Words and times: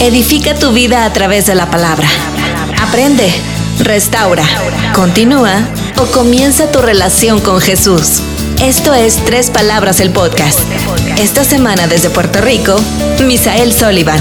Edifica 0.00 0.54
tu 0.54 0.70
vida 0.70 1.04
a 1.04 1.12
través 1.12 1.46
de 1.46 1.56
la 1.56 1.70
palabra. 1.70 2.06
Aprende, 2.80 3.28
restaura, 3.80 4.44
continúa 4.94 5.56
o 5.98 6.06
comienza 6.06 6.70
tu 6.70 6.80
relación 6.80 7.40
con 7.40 7.60
Jesús. 7.60 8.22
Esto 8.62 8.94
es 8.94 9.16
Tres 9.24 9.50
Palabras 9.50 9.98
el 9.98 10.10
Podcast. 10.10 10.60
Esta 11.18 11.42
semana 11.42 11.88
desde 11.88 12.10
Puerto 12.10 12.40
Rico, 12.40 12.76
Misael 13.26 13.72
Sullivan. 13.72 14.20